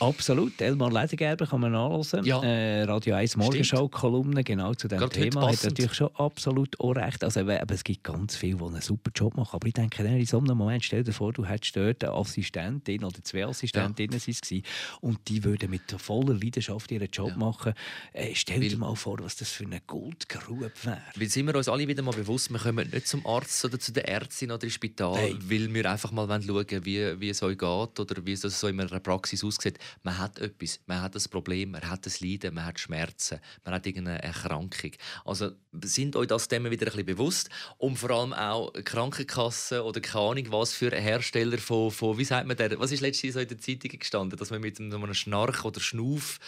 Absolut. 0.00 0.60
Elmar 0.60 0.90
Ledergerber 0.92 1.46
kann 1.46 1.60
man 1.60 1.72
nachlesen. 1.72 2.24
Ja. 2.24 2.42
Äh, 2.42 2.84
Radio 2.84 3.14
1 3.14 3.36
Morgenschau-Kolumne 3.36 4.44
genau 4.44 4.74
zu 4.74 4.88
diesem 4.88 5.08
Thema. 5.10 5.48
Hat 5.50 5.64
natürlich 5.64 5.94
schon 5.94 6.10
absolut 6.14 6.78
auch 6.80 6.92
recht. 6.92 7.24
Also, 7.24 7.40
eben, 7.40 7.68
es 7.68 7.84
gibt 7.84 8.04
ganz 8.04 8.36
viele, 8.36 8.56
die 8.56 8.64
einen 8.64 8.80
super 8.80 9.10
Job 9.14 9.36
machen. 9.36 9.56
Aber 9.56 9.66
ich 9.66 9.74
denke, 9.74 10.02
in 10.02 10.26
so 10.26 10.38
einem 10.38 10.56
Moment, 10.56 10.84
stell 10.84 11.02
dir 11.02 11.12
vor, 11.12 11.32
du 11.32 11.44
hättest 11.44 11.76
dort 11.76 12.04
eine 12.04 12.12
Assistentin 12.12 13.04
oder 13.04 13.22
zwei 13.22 13.46
Assistentinnen 13.46 14.20
ja. 14.24 14.60
und 15.00 15.18
die 15.28 15.44
würden 15.44 15.70
mit 15.70 15.90
voller 15.98 16.34
Leidenschaft 16.34 16.90
ihren 16.92 17.08
Job 17.10 17.30
ja. 17.30 17.36
machen. 17.36 17.72
Äh, 18.12 18.34
stell 18.34 18.60
dir 18.60 18.76
mal 18.76 18.94
vor, 18.94 19.18
was 19.20 19.36
das 19.36 19.50
für 19.50 19.64
eine 19.64 19.80
Goldgrube 19.86 20.72
wäre. 20.82 21.02
Weil 21.14 21.28
sind 21.28 21.46
wir 21.46 21.56
uns 21.56 21.68
alle 21.68 21.88
wieder 21.88 22.02
mal 22.02 22.14
bewusst, 22.14 22.50
wir 22.50 22.58
kommen 22.58 22.88
nicht 22.90 23.08
zum 23.08 23.24
Arzt 23.26 23.64
oder 23.64 23.78
zu 23.78 23.92
der 23.92 24.08
Ärztin 24.08 24.50
oder 24.50 24.64
ins 24.64 24.74
Spital, 24.74 25.16
hey. 25.16 25.36
weil 25.40 25.72
wir 25.72 25.90
einfach 25.90 26.12
mal 26.12 26.26
schauen 26.26 26.48
wollen, 26.48 26.84
wie, 26.84 27.20
wie 27.20 27.28
es 27.30 27.42
euch 27.42 27.58
geht 27.58 28.00
oder 28.00 28.26
wie 28.26 28.32
es 28.32 28.42
so 28.42 28.68
in 28.68 28.80
einer 28.80 29.00
Praxis 29.00 29.42
aussieht 29.42 29.78
man 30.02 30.18
hat 30.18 30.38
etwas, 30.38 30.80
man 30.86 31.02
hat 31.02 31.14
ein 31.14 31.22
Problem, 31.30 31.72
man 31.72 31.88
hat 31.88 32.06
ein 32.06 32.12
Leiden, 32.20 32.54
man 32.54 32.66
hat 32.66 32.80
Schmerzen, 32.80 33.40
man 33.64 33.74
hat 33.74 33.86
irgendeine 33.86 34.22
Erkrankung. 34.22 34.92
Also 35.24 35.52
sind 35.82 36.16
euch 36.16 36.26
das 36.26 36.48
Themen 36.48 36.70
wieder 36.70 36.86
ein 36.86 36.90
bisschen 36.90 37.06
bewusst 37.06 37.50
und 37.78 37.98
vor 37.98 38.10
allem 38.10 38.32
auch 38.32 38.72
Krankenkassen 38.72 39.80
oder 39.80 40.00
keine 40.00 40.24
Ahnung 40.24 40.46
was 40.50 40.72
für 40.72 40.90
Hersteller 40.90 41.58
von, 41.58 41.90
von 41.90 42.18
wie 42.18 42.24
sagt 42.24 42.46
man 42.46 42.56
der, 42.56 42.78
was 42.78 42.92
ist 42.92 43.00
letztens 43.00 43.34
so 43.34 43.40
in 43.40 43.48
der 43.48 43.58
Zeitung 43.58 43.98
gestanden, 43.98 44.38
dass 44.38 44.50
man 44.50 44.60
mit 44.60 44.80
einem 44.80 45.14
Schnarch 45.14 45.64
oder 45.64 45.80
Schnauf 45.80 46.38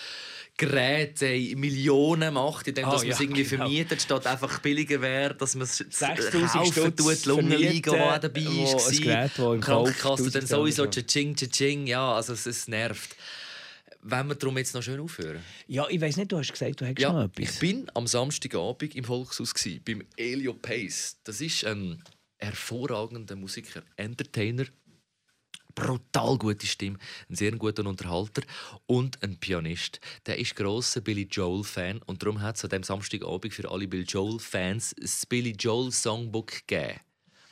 Gerät 0.58 1.22
äh, 1.22 1.54
Millionen 1.54 2.34
macht, 2.34 2.66
indem 2.66 2.88
oh, 2.88 2.90
dass 2.90 3.02
man 3.02 3.12
es 3.12 3.20
irgendwie 3.20 3.44
genau. 3.44 3.64
vermietet, 3.64 4.02
statt 4.02 4.26
einfach 4.26 4.58
billiger 4.58 5.00
wäre, 5.00 5.34
dass 5.34 5.54
man 5.54 5.68
es 5.68 5.84
kaufen 6.00 6.96
tut, 6.96 7.26
Lungenliga, 7.26 8.18
die 8.18 8.28
dabei 8.28 8.44
war. 8.44 9.60
Krankenkasse 9.60 10.30
dann 10.32 10.46
sowieso 10.46 10.86
tsching, 10.86 11.36
tsching, 11.36 11.86
ja, 11.86 12.12
also 12.12 12.32
es, 12.32 12.44
es 12.44 12.66
nervt. 12.66 13.16
Wenn 14.02 14.26
wir 14.26 14.34
darum 14.34 14.58
jetzt 14.58 14.74
noch 14.74 14.82
schön 14.82 15.00
aufhören? 15.00 15.42
Ja, 15.68 15.86
ich 15.88 16.00
weiß 16.00 16.16
nicht, 16.16 16.32
du 16.32 16.38
hast 16.38 16.52
gesagt, 16.52 16.80
du 16.80 16.86
hättest 16.86 17.02
ja, 17.02 17.12
noch 17.12 17.24
etwas. 17.24 17.54
Ich 17.54 17.58
bin 17.60 17.90
am 17.94 18.06
Samstagabend 18.06 18.96
im 18.96 19.04
Volkshaus 19.04 19.54
gewesen, 19.54 19.80
beim 19.84 20.02
Elio 20.16 20.54
Pace. 20.54 21.18
Das 21.24 21.40
ist 21.40 21.64
ein 21.64 22.02
hervorragender 22.38 23.36
Musiker, 23.36 23.82
Entertainer, 23.96 24.64
brutal 25.78 26.36
gute 26.38 26.66
Stimme, 26.66 26.98
ein 27.30 27.36
sehr 27.36 27.52
guter 27.52 27.86
Unterhalter 27.86 28.42
und 28.86 29.22
ein 29.22 29.38
Pianist. 29.38 30.00
Der 30.26 30.38
ist 30.38 30.56
grosser 30.56 31.00
Billy 31.00 31.28
Joel 31.30 31.62
Fan 31.62 32.00
und 32.06 32.22
darum 32.22 32.40
hat 32.40 32.56
es 32.56 32.64
an 32.64 32.70
dem 32.70 32.82
Samstagabend 32.82 33.54
für 33.54 33.70
alle 33.70 33.86
Billy 33.86 34.04
Joel 34.04 34.38
Fans 34.40 34.94
das 35.00 35.24
Billy 35.24 35.52
Joel 35.52 35.92
Songbook 35.92 36.66
gegeben. 36.66 37.00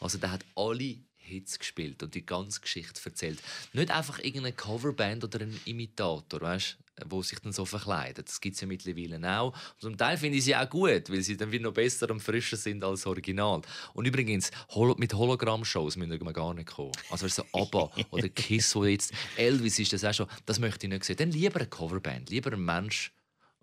Also 0.01 0.19
der 0.19 0.33
hat 0.33 0.45
alle 0.57 0.97
Hits 1.27 1.59
gespielt 1.59 2.03
und 2.03 2.15
die 2.15 2.25
ganze 2.25 2.61
Geschichte 2.61 3.01
erzählt. 3.05 3.43
Nicht 3.73 3.91
einfach 3.91 4.19
irgendeine 4.19 4.53
Coverband 4.53 5.25
oder 5.25 5.41
ein 5.41 5.61
Imitator, 5.65 6.41
weißt 6.41 6.79
wo 7.05 7.23
sich 7.23 7.39
dann 7.41 7.53
so 7.53 7.65
verkleidet. 7.65 8.29
Das 8.29 8.41
gibt 8.41 8.55
es 8.55 8.61
ja 8.61 8.67
mittlerweile 8.67 9.39
auch. 9.39 9.53
Und 9.53 9.81
zum 9.81 9.97
Teil 9.97 10.17
finde 10.17 10.39
ich 10.39 10.45
sie 10.45 10.57
auch 10.57 10.69
gut, 10.69 11.11
weil 11.11 11.23
sie 11.23 11.37
dann 11.37 11.53
wieder 11.53 11.65
noch 11.65 11.75
besser 11.75 12.11
und 12.11 12.21
frischer 12.21 12.57
sind 12.57 12.83
als 12.83 13.07
Original. 13.07 13.61
Und 13.93 14.07
übrigens, 14.07 14.51
mit 14.97 15.13
Hologramm-Shows 15.13 15.97
müssen 15.97 16.25
wir 16.25 16.33
gar 16.33 16.55
nicht 16.55 16.69
kommen. 16.69 16.93
Also 17.11 17.29
so 17.29 17.45
ABBA 17.53 17.91
oder 18.11 18.29
Kiss, 18.29 18.75
wo 18.75 18.85
jetzt 18.85 19.13
Elvis 19.37 19.79
ist, 19.79 19.93
das 19.93 20.05
auch 20.05 20.15
schon, 20.15 20.27
das 20.47 20.59
möchte 20.59 20.87
ich 20.87 20.93
nicht 20.93 21.05
sehen. 21.05 21.17
Dann 21.17 21.31
lieber 21.31 21.61
eine 21.61 21.69
Coverband, 21.69 22.31
lieber 22.31 22.53
ein 22.53 22.65
Mensch, 22.65 23.13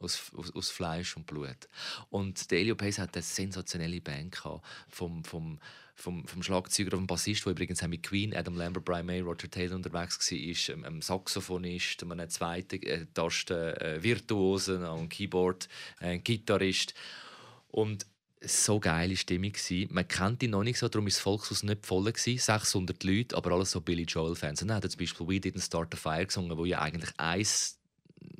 aus, 0.04 0.32
aus, 0.36 0.54
aus, 0.56 0.70
Fleisch 0.70 1.16
und 1.18 1.26
Blut. 1.26 1.68
Und 2.10 2.52
der 2.52 2.60
Elio 2.60 2.76
Pace 2.76 3.00
hat 3.00 3.16
eine 3.16 3.24
sensationelle 3.24 4.02
Band 4.02 4.32
gehabt, 4.34 4.66
vom, 4.90 5.24
vom, 5.24 5.60
vom, 5.96 6.28
vom 6.28 6.44
Schlagzeuger 6.44 6.98
und 6.98 7.08
Bassist, 7.08 7.46
der 7.46 7.52
übrigens 7.52 7.84
auch 7.84 7.88
mit 7.88 8.04
Queen, 8.04 8.36
Adam 8.36 8.56
Lambert, 8.56 8.86
Brian 8.86 9.06
May, 9.06 9.22
Roger 9.22 9.50
Taylor 9.50 9.76
unterwegs 9.76 10.32
war, 10.32 10.38
ist 10.38 10.70
ähm, 10.70 10.86
ein 10.86 11.02
Saxophonist, 11.02 12.04
ein 12.04 12.30
zweiter 12.30 12.78
äh, 12.84 13.06
Tasten 13.14 13.76
äh, 13.78 14.02
Virtuosen, 14.02 14.84
ein 14.84 15.10
Keyboard, 15.10 15.68
äh, 16.00 16.18
Gitarrist. 16.20 16.94
Und 17.70 18.06
so 18.46 18.80
geile 18.80 19.16
Stimmung 19.16 19.54
Man 19.90 20.08
kennt 20.08 20.44
ihn 20.44 20.52
noch 20.52 20.64
nicht 20.64 20.78
so, 20.78 20.90
darum 20.90 21.08
ist 21.08 21.18
das 21.18 21.24
Volkshaus 21.24 21.64
nicht 21.64 21.86
voll 21.86 22.12
600 22.14 23.04
Leute, 23.04 23.36
aber 23.38 23.52
alles 23.52 23.72
so 23.72 23.82
Billy 23.82 24.04
Joel 24.04 24.36
Fans. 24.36 24.62
Und 24.62 24.68
dann 24.68 24.78
hat 24.78 24.84
er 24.84 24.90
zum 24.90 25.00
Beispiel 25.00 25.28
We 25.28 25.34
Didn't 25.36 25.66
Start 25.66 25.94
a 25.94 25.98
Fire 25.98 26.26
gesungen, 26.26 26.58
wo 26.58 26.66
ja 26.66 26.82
eigentlich 26.82 27.12
eins 27.18 27.80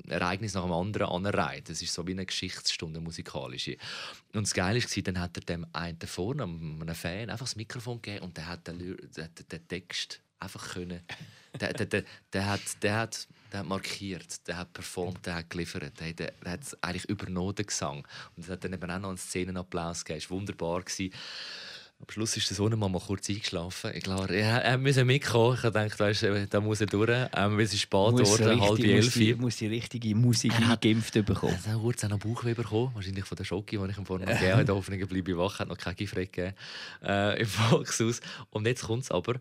Ereignis 0.08 0.54
nach 0.54 0.62
dem 0.62 0.72
anderen 0.72 1.08
anreiht. 1.08 1.68
Das 1.68 1.80
ist 1.82 1.94
so 1.94 2.06
wie 2.06 2.12
eine 2.12 2.26
Geschichtsstunde 2.26 3.00
musikalische. 3.00 3.76
Und 4.32 4.46
das 4.46 4.54
Geile 4.54 4.82
war, 4.82 5.02
dann 5.02 5.20
hat 5.20 5.36
er 5.36 5.42
dem 5.42 5.66
einen 5.72 5.98
vorne, 6.06 6.44
einem 6.44 6.94
Fan, 6.94 7.30
einfach 7.30 7.46
das 7.46 7.56
Mikrofon 7.56 8.02
gegeben 8.02 8.24
und 8.24 8.36
der 8.36 8.46
hat 8.46 8.66
den, 8.68 8.78
den, 8.78 9.28
den 9.50 9.68
Text 9.68 10.20
einfach 10.38 10.74
können. 10.74 11.00
Der, 11.60 11.72
der, 11.72 11.86
der, 11.86 12.04
der, 12.32 12.46
hat, 12.46 12.60
der, 12.82 12.96
hat, 12.96 13.28
der 13.52 13.58
hat 13.60 13.66
markiert, 13.66 14.46
der 14.48 14.56
hat 14.56 14.72
performt, 14.72 15.24
der 15.24 15.36
hat 15.36 15.50
geliefert, 15.50 15.98
der, 16.00 16.12
der, 16.12 16.32
der 16.32 16.52
hat 16.52 16.60
eigentlich 16.80 17.04
übernommen, 17.04 17.54
den 17.54 17.66
Gesang. 17.66 18.06
Und 18.36 18.44
es 18.44 18.50
hat 18.50 18.64
dann 18.64 18.72
eben 18.72 18.90
auch 18.90 18.98
noch 18.98 19.08
einen 19.10 19.18
Szenenapplaus 19.18 20.04
gegeben. 20.04 20.18
Es 20.18 20.30
war 20.30 20.36
wunderbar. 20.38 20.82
Am 22.06 22.12
Schluss 22.12 22.36
ist 22.36 22.50
der 22.50 22.56
Sohn 22.56 22.78
mal 22.78 22.90
kurz 23.00 23.30
eingeschlafen. 23.30 23.92
Ich 23.94 24.02
glaube, 24.02 24.34
er, 24.34 24.76
musste 24.76 25.06
mitkommen. 25.06 25.54
Ich 25.56 25.70
dachte, 25.70 25.98
weißt, 25.98 26.48
da 26.50 26.60
muss 26.60 26.82
er 26.82 26.86
durch. 26.86 27.10
Ähm, 27.34 27.58
es 27.58 27.72
ist 27.72 27.80
spät 27.80 27.90
geworden, 27.90 28.60
halb 28.60 28.78
elf. 28.78 29.04
Muss 29.04 29.14
die, 29.14 29.34
muss 29.34 29.56
die 29.56 29.66
richtige 29.68 30.14
Musik 30.14 30.52
er 30.52 30.72
eingeimpft 30.72 31.14
bekommen. 31.24 31.58
Er 31.64 31.72
hat 31.72 31.80
kurz 31.80 32.04
einen 32.04 32.18
Bauchweh 32.18 32.52
bekommen. 32.52 32.90
Wahrscheinlich 32.94 33.24
von 33.24 33.36
der 33.36 33.44
Schocke, 33.44 33.78
die 33.78 33.90
ich 33.90 33.96
ihm 33.96 34.04
vorhin 34.04 34.26
gegeben 34.28 34.52
habe. 34.52 34.74
Hoffentlich 34.74 35.08
bleibe 35.08 35.30
ich 35.30 35.38
wach. 35.38 35.60
hat 35.60 35.68
noch 35.68 35.78
keine 35.78 35.94
Gift 35.94 36.14
gegeben 36.14 36.52
äh, 37.02 37.40
im 37.40 37.46
Volkshaus. 37.70 38.20
Und 38.50 38.66
jetzt 38.66 38.82
kommt 38.82 39.04
es 39.04 39.10
aber, 39.10 39.36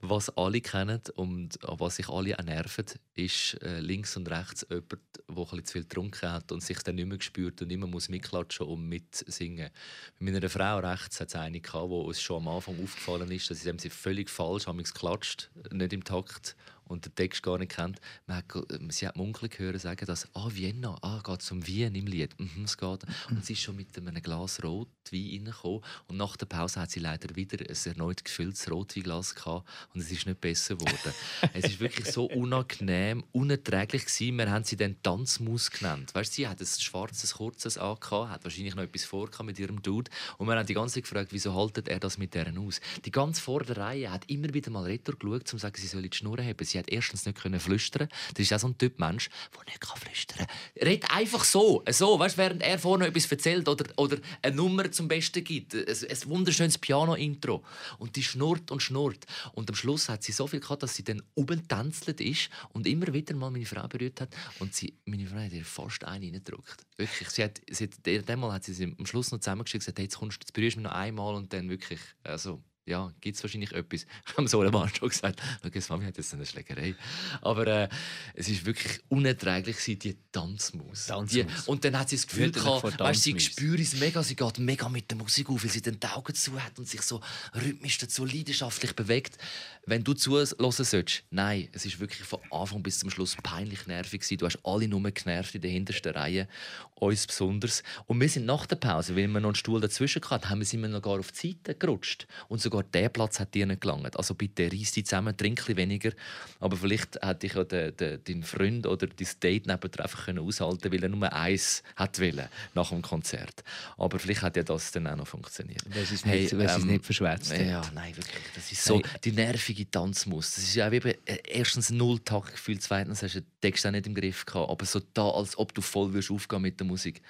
was 0.00 0.30
alle 0.36 0.60
kennen 0.60 1.00
und 1.14 1.62
an 1.68 1.80
was 1.80 1.96
sich 1.96 2.08
alle 2.08 2.36
nerven, 2.44 2.84
ist 3.14 3.60
äh, 3.62 3.80
links 3.80 4.16
und 4.16 4.30
rechts 4.30 4.66
jemand, 4.68 5.00
der 5.28 5.52
ein 5.52 5.64
zu 5.64 5.72
viel 5.72 5.82
getrunken 5.82 6.30
hat 6.30 6.52
und 6.52 6.62
sich 6.62 6.78
dann 6.82 6.96
nicht 6.96 7.08
mehr 7.08 7.16
gespürt 7.16 7.62
und 7.62 7.70
immer 7.70 7.86
muss 7.86 8.08
mitklatschen 8.08 8.66
und 8.66 8.88
mitsingen. 8.88 9.70
Mit 10.18 10.34
meiner 10.34 10.50
Frau 10.50 10.78
rechts 10.78 11.20
hat 11.20 11.28
es 11.28 11.34
eine 11.34 11.60
gehabt, 11.60 11.88
wo 11.88 12.05
uns 12.06 12.20
schon 12.20 12.42
am 12.42 12.48
Anfang 12.48 12.82
aufgefallen 12.82 13.30
ist, 13.30 13.50
dass 13.50 13.60
sie 13.60 13.90
völlig 13.90 14.30
falsch 14.30 14.66
haben 14.66 14.82
geklatscht, 14.82 15.50
nicht 15.70 15.92
im 15.92 16.04
Takt 16.04 16.56
und 16.84 17.04
den 17.04 17.14
Text 17.14 17.42
gar 17.42 17.58
nicht 17.58 17.72
kennt. 17.72 18.00
Man 18.26 18.38
hat, 18.38 18.44
sie 18.90 19.06
hat 19.06 19.16
munkeln 19.16 19.50
hören 19.56 19.78
sagen, 19.78 20.06
dass 20.06 20.28
«Ah, 20.34 20.48
Vienna, 20.50 20.96
ah, 21.02 21.20
geht 21.24 21.40
es 21.40 21.50
um 21.50 21.66
Wien 21.66 21.94
im 21.94 22.06
Lied?» 22.06 22.38
mhm, 22.38 22.64
es 22.64 22.76
geht. 22.76 23.04
Und 23.30 23.44
sie 23.44 23.54
ist 23.54 23.62
schon 23.62 23.76
mit 23.76 23.96
einem 23.96 24.22
Glas 24.22 24.62
Rotwein 25.06 25.30
reingekommen 25.46 25.80
und 26.08 26.16
nach 26.16 26.36
der 26.36 26.46
Pause 26.46 26.80
hat 26.80 26.90
sie 26.90 27.00
leider 27.00 27.34
wieder 27.36 27.58
ein 27.68 27.76
erneut 27.84 28.24
gefülltes 28.24 28.70
Rotweinglas 28.70 29.34
gehabt 29.34 29.68
und 29.94 30.00
es 30.00 30.10
ist 30.10 30.26
nicht 30.26 30.40
besser 30.40 30.76
geworden. 30.76 31.14
es 31.52 31.64
ist 31.64 31.80
wirklich 31.80 32.10
so 32.10 32.26
unangenehm, 32.26 33.24
unerträglich 33.32 34.06
gewesen. 34.06 34.38
Wir 34.38 34.50
haben 34.50 34.64
sie 34.64 34.76
dann 34.76 34.96
Tanzmaus 35.02 35.70
genannt. 35.70 36.14
Weißt, 36.14 36.32
sie 36.34 36.48
hat 36.48 36.60
ein 36.60 36.66
schwarzes, 36.66 37.34
kurzes 37.34 37.78
angehabt, 37.78 38.30
hat 38.30 38.44
wahrscheinlich 38.44 38.74
noch 38.74 38.82
etwas 38.82 39.04
vor 39.04 39.30
mit 39.42 39.58
ihrem 39.58 39.82
Dude 39.82 40.10
und 40.38 40.46
wir 40.46 40.56
haben 40.56 40.66
die 40.66 40.74
ganze 40.74 40.94
Zeit 40.94 41.04
gefragt, 41.04 41.28
wieso 41.32 41.54
haltet 41.54 41.88
er 41.88 42.00
das 42.00 42.18
mit 42.18 42.34
deren 42.34 42.58
aus? 42.58 42.80
Die 43.04 43.10
ganze 43.10 43.40
vordere 43.42 43.80
Reihe 43.80 44.10
hat 44.10 44.28
immer 44.30 44.52
wieder 44.54 44.70
mal 44.70 44.84
retour 44.84 45.16
geschaut, 45.18 45.40
um 45.40 45.46
zu 45.46 45.58
sagen, 45.58 45.76
sie 45.76 45.86
soll 45.86 46.02
die 46.02 46.16
Schnur 46.16 46.38
haben. 46.38 46.64
Sie 46.64 46.78
hat 46.78 46.88
erstens 46.88 47.26
nicht 47.26 47.40
können 47.40 47.60
flüstern. 47.60 48.08
Das 48.34 48.40
ist 48.40 48.52
auch 48.52 48.58
so 48.58 48.68
ein 48.68 48.78
Typ 48.78 48.98
Mensch, 48.98 49.28
der 49.54 49.64
nicht 49.64 49.80
kann 49.80 49.98
flüstern 49.98 50.46
kann. 50.46 50.88
Red 50.88 51.10
einfach 51.10 51.44
so, 51.44 51.82
so, 51.90 52.18
weißt, 52.18 52.38
während 52.38 52.62
er 52.62 52.78
vorne 52.78 53.06
etwas 53.06 53.30
erzählt 53.30 53.68
oder, 53.68 53.84
oder 53.96 54.18
eine 54.42 54.56
Nummer 54.56 54.90
zum 54.96 55.08
Besten 55.08 55.44
gibt. 55.44 55.74
Ein, 55.74 55.86
ein 55.86 56.18
wunderschönes 56.26 56.78
Piano-Intro. 56.78 57.62
Und 57.98 58.16
die 58.16 58.22
schnurrt 58.22 58.70
und 58.70 58.82
schnurrt. 58.82 59.24
Und 59.52 59.68
am 59.68 59.76
Schluss 59.76 60.08
hat 60.08 60.22
sie 60.22 60.32
so 60.32 60.46
viel 60.46 60.60
gehabt, 60.60 60.82
dass 60.82 60.94
sie 60.94 61.04
dann 61.04 61.22
oben 61.34 61.66
tänzelt 61.68 62.20
ist 62.20 62.50
und 62.72 62.86
immer 62.86 63.12
wieder 63.12 63.34
mal 63.34 63.50
meine 63.50 63.66
Frau 63.66 63.86
berührt 63.86 64.20
hat. 64.20 64.34
Und 64.58 64.74
sie, 64.74 64.94
meine 65.04 65.26
Frau 65.26 65.38
hat 65.38 65.52
ihr 65.52 65.64
fast 65.64 66.04
einen 66.04 66.24
reingedrückt. 66.24 66.84
Wirklich. 66.96 67.28
Sie 67.30 67.44
hat, 67.44 67.60
sie 67.70 67.84
hat, 67.84 68.28
hat 68.28 68.64
sie 68.64 68.74
sie 68.74 68.94
am 68.98 69.06
Schluss 69.06 69.30
noch 69.30 69.38
zusammengeschickt 69.38 69.82
und 69.82 69.86
gesagt, 69.86 69.98
hey, 69.98 70.04
jetzt, 70.06 70.18
kommst, 70.18 70.38
jetzt 70.40 70.52
berührst 70.52 70.76
du 70.76 70.80
mich 70.80 70.88
noch 70.88 70.96
einmal 70.96 71.34
und 71.34 71.52
dann 71.52 71.68
wirklich, 71.68 72.00
also, 72.22 72.62
ja, 72.86 73.12
gibt 73.20 73.36
es 73.36 73.42
wahrscheinlich 73.42 73.72
etwas. 73.72 74.06
Ich 74.26 74.36
habe 74.36 74.48
so 74.48 74.60
einem 74.60 74.72
Mann 74.72 74.90
schon 74.94 75.08
gesagt, 75.08 75.40
jetzt 75.72 75.90
Mami 75.90 76.04
hat 76.04 76.16
jetzt 76.16 76.32
eine 76.34 76.46
Schlägerei. 76.46 76.94
Aber 77.40 77.66
äh, 77.66 77.88
es 78.34 78.48
ist 78.48 78.64
wirklich 78.64 79.00
unerträglich, 79.08 79.76
die 79.98 80.16
Tanzmaus. 80.30 81.10
Die, 81.30 81.46
und 81.66 81.84
dann 81.84 81.98
hat 81.98 82.10
sie 82.10 82.16
das 82.16 82.26
Gefühl 82.26 82.52
gehabt, 82.52 82.98
weißt, 82.98 83.22
sie 83.22 83.38
spürt 83.40 83.80
es 83.80 83.98
mega, 83.98 84.22
sie 84.22 84.36
geht 84.36 84.58
mega 84.58 84.88
mit 84.88 85.10
der 85.10 85.18
Musik 85.18 85.48
auf, 85.48 85.64
weil 85.64 85.70
sie 85.70 85.82
den 85.82 85.98
Augen 86.04 86.34
zu 86.34 86.62
hat 86.62 86.78
und 86.78 86.88
sich 86.88 87.02
so 87.02 87.20
rhythmisch 87.54 87.98
dazu 87.98 88.24
leidenschaftlich 88.24 88.94
bewegt. 88.94 89.38
Wenn 89.86 90.04
du 90.04 90.14
zuhören 90.14 90.46
sollst, 90.46 91.24
nein, 91.30 91.68
es 91.72 91.86
ist 91.86 92.00
wirklich 92.00 92.22
von 92.22 92.40
Anfang 92.50 92.82
bis 92.82 92.98
zum 92.98 93.10
Schluss 93.10 93.36
peinlich 93.42 93.86
nervig 93.86 94.20
gewesen. 94.20 94.38
Du 94.38 94.46
hast 94.46 94.58
alle 94.64 94.88
nur 94.88 95.00
genervt 95.10 95.54
in 95.54 95.60
der 95.60 95.70
hintersten 95.70 96.12
Reihe, 96.12 96.48
uns 96.96 97.26
besonders. 97.26 97.82
Und 98.06 98.20
wir 98.20 98.28
sind 98.28 98.46
nach 98.46 98.66
der 98.66 98.76
Pause, 98.76 99.16
weil 99.16 99.28
wir 99.28 99.40
noch 99.40 99.50
einen 99.50 99.54
Stuhl 99.54 99.80
dazwischen 99.80 100.22
hatten, 100.28 100.50
haben 100.50 100.58
wir 100.58 100.66
sind 100.66 100.82
wir 100.82 100.88
noch 100.88 101.02
gar 101.02 101.18
auf 101.18 101.32
die 101.32 101.52
Seite 101.52 101.74
gerutscht. 101.74 102.26
Und 102.48 102.60
sogar 102.60 102.75
der 102.82 103.08
Platz 103.08 103.40
hat 103.40 103.54
dir 103.54 103.66
nicht 103.66 103.80
gelangt. 103.80 104.16
Also 104.16 104.34
bitte 104.34 104.70
reiss 104.70 104.92
dich 104.92 105.06
zusammen, 105.06 105.36
trink 105.36 105.66
weniger. 105.76 106.12
Aber 106.60 106.76
vielleicht 106.76 107.22
hätte 107.22 107.46
ich 107.46 107.54
ja 107.54 107.64
den, 107.64 107.96
den, 107.96 108.24
deinen 108.24 108.42
Freund 108.42 108.86
oder 108.86 109.06
dein 109.06 109.28
Date 109.42 109.66
nebenan 109.66 110.00
einfach 110.00 110.28
aushalten 110.28 110.80
können, 110.80 110.94
weil 110.94 111.02
er 111.02 111.08
nur 111.08 111.32
eins 111.32 111.82
hat 111.96 112.20
wollen 112.20 112.48
nach 112.74 112.90
dem 112.90 113.02
Konzert. 113.02 113.62
Aber 113.96 114.18
vielleicht 114.18 114.42
hat 114.42 114.56
ja 114.56 114.62
das 114.62 114.92
dann 114.92 115.06
auch 115.06 115.16
noch 115.16 115.26
funktioniert. 115.26 115.82
Das 115.94 116.10
ist 116.10 116.26
nicht, 116.26 116.52
hey, 116.52 116.66
ähm, 116.66 116.86
nicht 116.86 117.04
verschwätzt. 117.04 117.52
Ja, 117.56 117.82
nein, 117.94 118.16
wirklich. 118.16 118.42
Das 118.54 118.70
ist 118.70 118.84
so 118.84 118.96
hey. 118.96 119.20
die 119.24 119.32
nervige 119.32 119.90
Tanzmus. 119.90 120.54
Das 120.54 120.64
ist 120.64 120.74
ja 120.74 120.90
wie 120.90 120.96
äh, 120.96 121.16
erstens 121.44 121.90
null 121.90 122.20
Takt 122.20 122.52
gefühlt, 122.52 122.82
zweitens 122.82 123.22
hast 123.22 123.34
du 123.34 123.40
den 123.40 123.50
Text 123.60 123.86
auch 123.86 123.90
nicht 123.90 124.06
im 124.06 124.14
Griff 124.14 124.44
gehabt, 124.44 124.70
aber 124.70 124.84
so 124.86 125.00
da, 125.14 125.28
als 125.30 125.56
ob 125.58 125.74
du 125.74 125.80
voll 125.80 126.12
würdest 126.12 126.30
aufgehen 126.30 126.62
mit 126.62 126.78
der 126.80 126.86
Musik. 126.86 127.22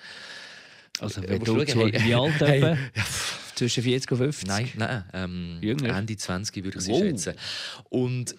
Also 1.01 1.23
wenn 1.27 1.43
du 1.43 1.65
zu, 1.65 1.81
hey, 1.81 1.93
wie 2.05 2.15
alt 2.15 2.33
hey, 2.41 2.61
hey, 2.61 2.77
Zwischen 3.57 3.83
40 3.83 4.13
und 4.13 4.19
50? 4.19 4.49
Nein, 4.49 4.71
nein 4.77 5.05
ähm, 5.13 5.59
Ende 5.63 6.17
20 6.17 6.63
würde 6.63 6.79
ich 6.79 6.85
sie 6.85 6.93
wow. 6.93 7.01
schätzen. 7.01 7.35
Und 7.89 8.37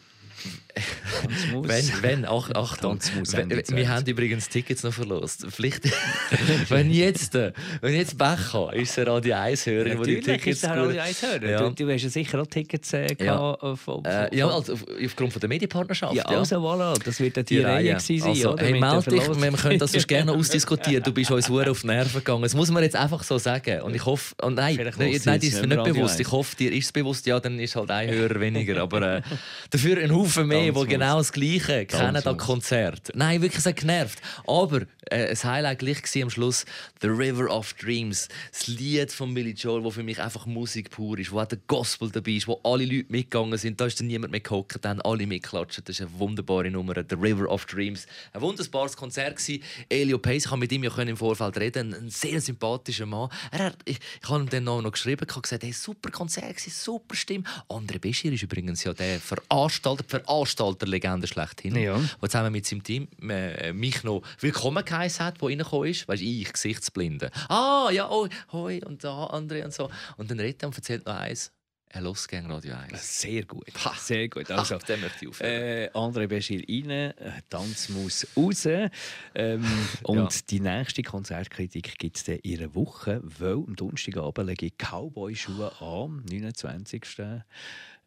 wenn, 1.64 1.86
wenn, 2.02 2.26
ach, 2.26 2.52
Achtung, 2.56 3.00
wir 3.02 3.90
haben 3.90 4.06
übrigens 4.06 4.50
Tickets 4.50 4.84
noch 4.84 4.94
verlost. 4.94 5.48
Vielleicht, 5.50 5.84
wenn 6.70 6.92
jetzt, 6.92 7.34
wenn 7.34 7.96
jetzt 7.96 8.18
Becher 8.18 8.74
ist 8.74 8.98
der 8.98 9.08
Radio 9.08 9.36
1 9.36 9.66
Hörer, 9.66 9.98
wo 9.98 10.04
die 10.04 10.20
Tickets 10.20 10.46
ist 10.46 10.64
der 10.64 10.78
Radio 10.78 11.02
1 11.02 11.22
Hörer. 11.22 11.50
Ja. 11.50 11.70
Du, 11.70 11.86
du 11.86 11.92
hast 11.92 12.04
ja 12.04 12.10
sicher 12.10 12.42
auch 12.42 12.48
Tickets 12.48 12.94
äh, 12.94 13.08
ja. 13.20 13.58
Von, 13.76 14.06
äh, 14.06 14.36
ja, 14.36 14.48
also, 14.48 14.74
aufgrund 14.74 15.34
von 15.34 15.40
der 15.40 15.50
Medienpartnerschaft. 15.50 16.14
Ja, 16.14 16.26
also 16.26 16.56
ja. 16.56 16.62
voilà, 16.62 17.04
das 17.04 17.20
wird 17.20 17.38
die, 17.38 17.44
die 17.44 17.60
Reihe 17.60 17.96
gewesen 17.96 18.20
sein. 18.20 18.30
Also, 18.30 18.58
hey, 18.58 18.80
meld 18.80 19.12
dich, 19.12 19.28
wir 19.28 19.52
können 19.52 19.80
das 19.80 19.92
sonst 19.92 20.08
gerne 20.08 20.32
ausdiskutieren. 20.34 21.04
Du 21.04 21.12
bist 21.12 21.32
uns 21.32 21.50
auf 21.50 21.82
die 21.82 21.88
Nerven 21.88 22.20
gegangen. 22.20 22.44
Das 22.44 22.54
muss 22.54 22.70
man 22.70 22.84
jetzt 22.84 22.96
einfach 22.96 23.24
so 23.24 23.38
sagen. 23.38 23.82
Und 23.82 23.96
ich 23.96 24.06
hoffe, 24.06 24.36
und 24.42 24.56
nein, 24.56 24.76
nein, 24.76 24.94
nein, 24.98 25.20
das 25.24 25.44
ist 25.44 25.62
mir 25.62 25.68
nicht 25.68 25.84
bewusst. 25.84 26.20
Ich 26.20 26.32
hoffe, 26.32 26.56
dir 26.56 26.72
ist 26.72 26.86
es 26.86 26.92
bewusst, 26.92 27.26
ja, 27.26 27.40
dann 27.40 27.60
ist 27.60 27.76
halt 27.76 27.90
ein 27.92 28.10
Hörer 28.10 28.40
weniger. 28.40 28.82
Aber 28.82 29.02
äh, 29.02 29.22
dafür 29.70 29.98
ein 29.98 30.14
Haufen 30.14 30.27
mehr, 30.36 30.72
die 30.72 30.86
genau 30.86 31.18
das 31.18 31.32
Gleiche 31.32 31.86
kennen 31.86 32.16
an 32.16 32.38
Konzert. 32.38 33.12
Nein, 33.16 33.42
wirklich 33.42 33.64
so 33.64 33.74
genervt. 33.74 34.20
Aber 34.46 34.82
äh, 35.10 35.30
ein 35.30 35.44
Highlight 35.44 35.80
gleich 35.80 36.16
war 36.16 36.24
am 36.24 36.30
Schluss 36.30 36.66
The 37.02 37.08
River 37.08 37.50
of 37.50 37.74
Dreams. 37.74 38.28
Das 38.52 38.68
Lied 38.68 39.12
von 39.12 39.34
Billy 39.34 39.52
Joel, 39.52 39.84
das 39.84 39.94
für 39.94 40.04
mich 40.04 40.20
einfach 40.20 40.46
Musik 40.46 40.92
pur 40.92 41.18
ist, 41.20 41.32
wo 41.32 41.40
auch 41.40 41.46
der 41.46 41.60
Gospel 41.68 42.10
dabei 42.10 42.32
ist, 42.32 42.48
wo 42.48 42.60
alle 42.64 42.86
Leute 42.86 43.06
mitgegangen 43.10 43.58
sind. 43.58 43.80
Da 43.80 43.86
ist 43.86 44.00
dann 44.00 44.08
niemand 44.08 44.32
mehr 44.32 44.42
gehockt, 44.42 44.84
dann 44.84 45.02
alle 45.02 45.28
mitklatscht. 45.28 45.82
Das 45.86 46.00
ist 46.00 46.02
eine 46.02 46.20
wunderbare 46.20 46.70
Nummer. 46.70 46.94
The 46.96 47.16
River 47.16 47.50
of 47.50 47.66
Dreams. 47.66 48.08
Ein 48.34 48.42
wunderbares 48.42 48.96
Konzert 48.96 49.38
gewesen. 49.38 49.64
Elio 49.90 50.18
Pace, 50.18 50.44
ich 50.44 50.50
konnte 50.50 50.62
mit 50.62 50.72
ihm 50.72 50.84
ja 50.84 50.96
im 50.98 51.18
Vorfeld 51.18 51.58
reden. 51.58 51.94
Ein 51.94 52.10
sehr 52.10 52.42
sympathischer 52.42 53.06
Mann. 53.06 53.30
Er 53.52 53.66
hat, 53.66 53.78
ich, 53.86 54.00
ich 54.22 54.30
habe 54.30 54.44
ihm 54.44 54.50
dann 54.50 54.64
noch, 54.64 54.82
noch 54.82 54.92
geschrieben, 54.92 55.26
gesagt, 55.26 55.64
hey, 55.64 55.72
super 55.72 56.12
Konzert 56.12 56.58
super 56.88 57.16
Stimme. 57.16 57.44
André 57.70 58.00
Beschir 58.00 58.32
ist 58.32 58.44
übrigens 58.44 58.84
ja 58.84 58.94
der 58.94 59.20
Veranstalter, 59.20 60.17
Veranstalter-Legende 60.26 61.28
schlechthin, 61.28 61.76
ja. 61.76 61.98
der 62.22 62.30
zusammen 62.30 62.52
mit 62.52 62.66
seinem 62.66 62.84
Team 62.84 63.08
äh, 63.30 63.74
mich 63.74 64.04
noch 64.04 64.22
willkommen 64.40 64.84
geheißen 64.84 65.26
hat, 65.26 65.42
der 65.42 65.50
reingekommen 65.50 65.90
ist. 65.90 66.08
Weißt 66.08 66.22
du, 66.22 66.26
ich, 66.26 66.52
Gesichtsblinde. 66.52 67.32
Ah, 67.50 67.90
ja, 67.92 68.10
oh, 68.10 68.28
hoi, 68.52 68.82
und 68.86 69.04
da, 69.04 69.26
André 69.26 69.64
und 69.64 69.74
so. 69.74 69.90
Und 70.18 70.32
dann 70.32 70.40
redet 70.40 70.64
er 70.64 70.68
und 70.68 70.76
erzählt 70.76 71.06
noch 71.06 71.16
eins. 71.16 71.52
Er 71.90 72.02
los 72.02 72.28
gegen 72.28 72.52
Radio 72.52 72.76
1. 72.76 73.22
Sehr 73.22 73.46
gut. 73.46 73.72
Sehr 73.98 74.28
gut. 74.28 74.52
Also, 74.52 74.76
Ach, 74.76 74.84
den 74.84 75.00
möchte 75.00 75.24
ich 75.24 75.30
aufhören. 75.30 75.52
Äh, 75.52 75.90
André 75.94 76.28
Beschir 76.28 76.62
rein, 76.68 76.90
äh, 76.90 77.14
Tanz 77.50 77.88
muss 77.88 78.28
raus. 78.36 78.66
Ähm, 78.66 79.66
und 80.04 80.18
Ja. 80.18 80.28
die 80.50 80.60
nächste 80.60 81.02
Konzertkritik 81.02 81.98
gibt 81.98 82.18
es 82.18 82.28
in 82.28 82.60
einer 82.60 82.76
Woche, 82.76 83.22
weil 83.24 83.54
am 83.54 83.76
Donnerstagabend 83.78 84.48
lege 84.50 84.66
ich 84.66 84.74
Cowboy-Schuhe 84.78 85.72
an, 85.80 85.88
am 85.88 86.24
29. 86.30 87.06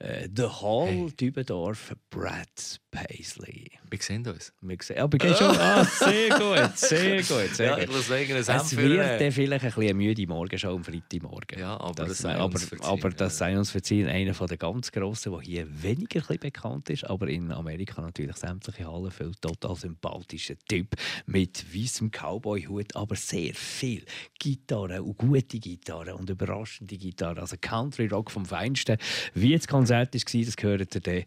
Äh, 0.00 0.28
The 0.34 0.44
Hall, 0.44 0.88
Hey. 0.88 1.10
Dübendorf, 1.18 1.94
Brad 2.10 2.80
Paisley. 2.90 3.70
Wir 3.88 3.98
sehen 4.00 4.26
uns. 4.26 4.52
Wir 4.60 4.76
sehen, 4.80 4.98
aber 4.98 5.18
gehst 5.18 5.38
schon. 5.38 5.56
Ah, 5.56 5.84
sehr 5.84 6.28
gut, 6.30 6.70
sehr 6.76 7.16
gut, 7.18 7.54
sehr 7.54 7.78
Ja, 7.78 7.84
gut. 7.84 7.94
ich 7.96 8.06
sagen, 8.06 8.30
Es 8.32 8.76
wird 8.76 9.20
dann 9.20 9.32
vielleicht 9.32 9.64
ein 9.64 9.72
bisschen 9.72 9.96
müde 9.96 10.26
Morgenshow 10.26 10.74
am 10.74 10.84
Freitagmorgen. 10.84 11.58
Ja, 11.58 11.78
aber 11.78 11.94
das 11.94 12.08
das, 12.08 12.18
sei 12.18 12.34
aber, 12.34 12.44
uns 12.46 12.64
verziehen, 12.64 12.86
aber 12.86 13.10
das 13.10 13.38
sei 13.38 13.58
uns 13.58 13.70
verziehen. 13.70 14.08
Einer 14.08 14.32
der 14.32 14.56
ganz 14.56 14.90
Grossen, 14.90 15.32
der 15.32 15.40
hier 15.40 15.82
weniger 15.82 16.20
bekannt 16.36 16.90
ist, 16.90 17.04
aber 17.04 17.28
in 17.28 17.52
Amerika 17.52 18.00
natürlich 18.00 18.36
sämtliche 18.36 18.90
Hallen 18.90 19.10
füllt. 19.10 19.40
Total 19.40 19.76
sympathischer 19.76 20.54
Typ 20.68 20.94
mit 21.26 21.64
weißem 21.74 22.10
Cowboy-Hut, 22.10 22.96
aber 22.96 23.14
sehr 23.16 23.54
viel 23.54 24.04
Gitarre 24.38 25.02
und 25.02 25.16
gute 25.16 25.58
Gitarre 25.58 26.16
und 26.16 26.28
überraschende 26.28 26.96
Gitarre. 26.96 27.40
Also 27.40 27.56
Country 27.60 28.06
Rock 28.06 28.30
vom 28.30 28.44
Feinsten. 28.44 28.96
Wie 29.34 29.56
das 29.56 29.68
Konzert 29.68 30.14
war, 30.14 30.42
das 30.44 30.56
gehört 30.56 30.94
ihr 30.94 31.00
dann 31.00 31.24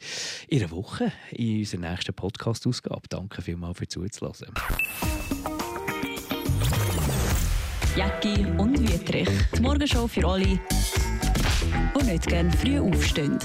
in 0.48 0.60
einer 0.62 0.72
Woche 0.72 1.12
in 1.32 1.53
unserer 1.60 1.92
nächsten 1.92 2.14
Podcast-Ausgabe. 2.14 3.08
Danke 3.10 3.42
vielmals 3.42 3.78
für 3.78 3.88
Zuzuhören. 3.88 4.54
Jacki 7.96 8.46
und 8.58 8.80
Wietrich. 8.80 9.30
Die 9.56 9.62
Morgenshow 9.62 10.08
für 10.08 10.26
alle, 10.28 10.46
die 10.46 12.06
nicht 12.06 12.28
gerne 12.28 12.52
früh 12.52 12.80
aufstehen. 12.80 13.38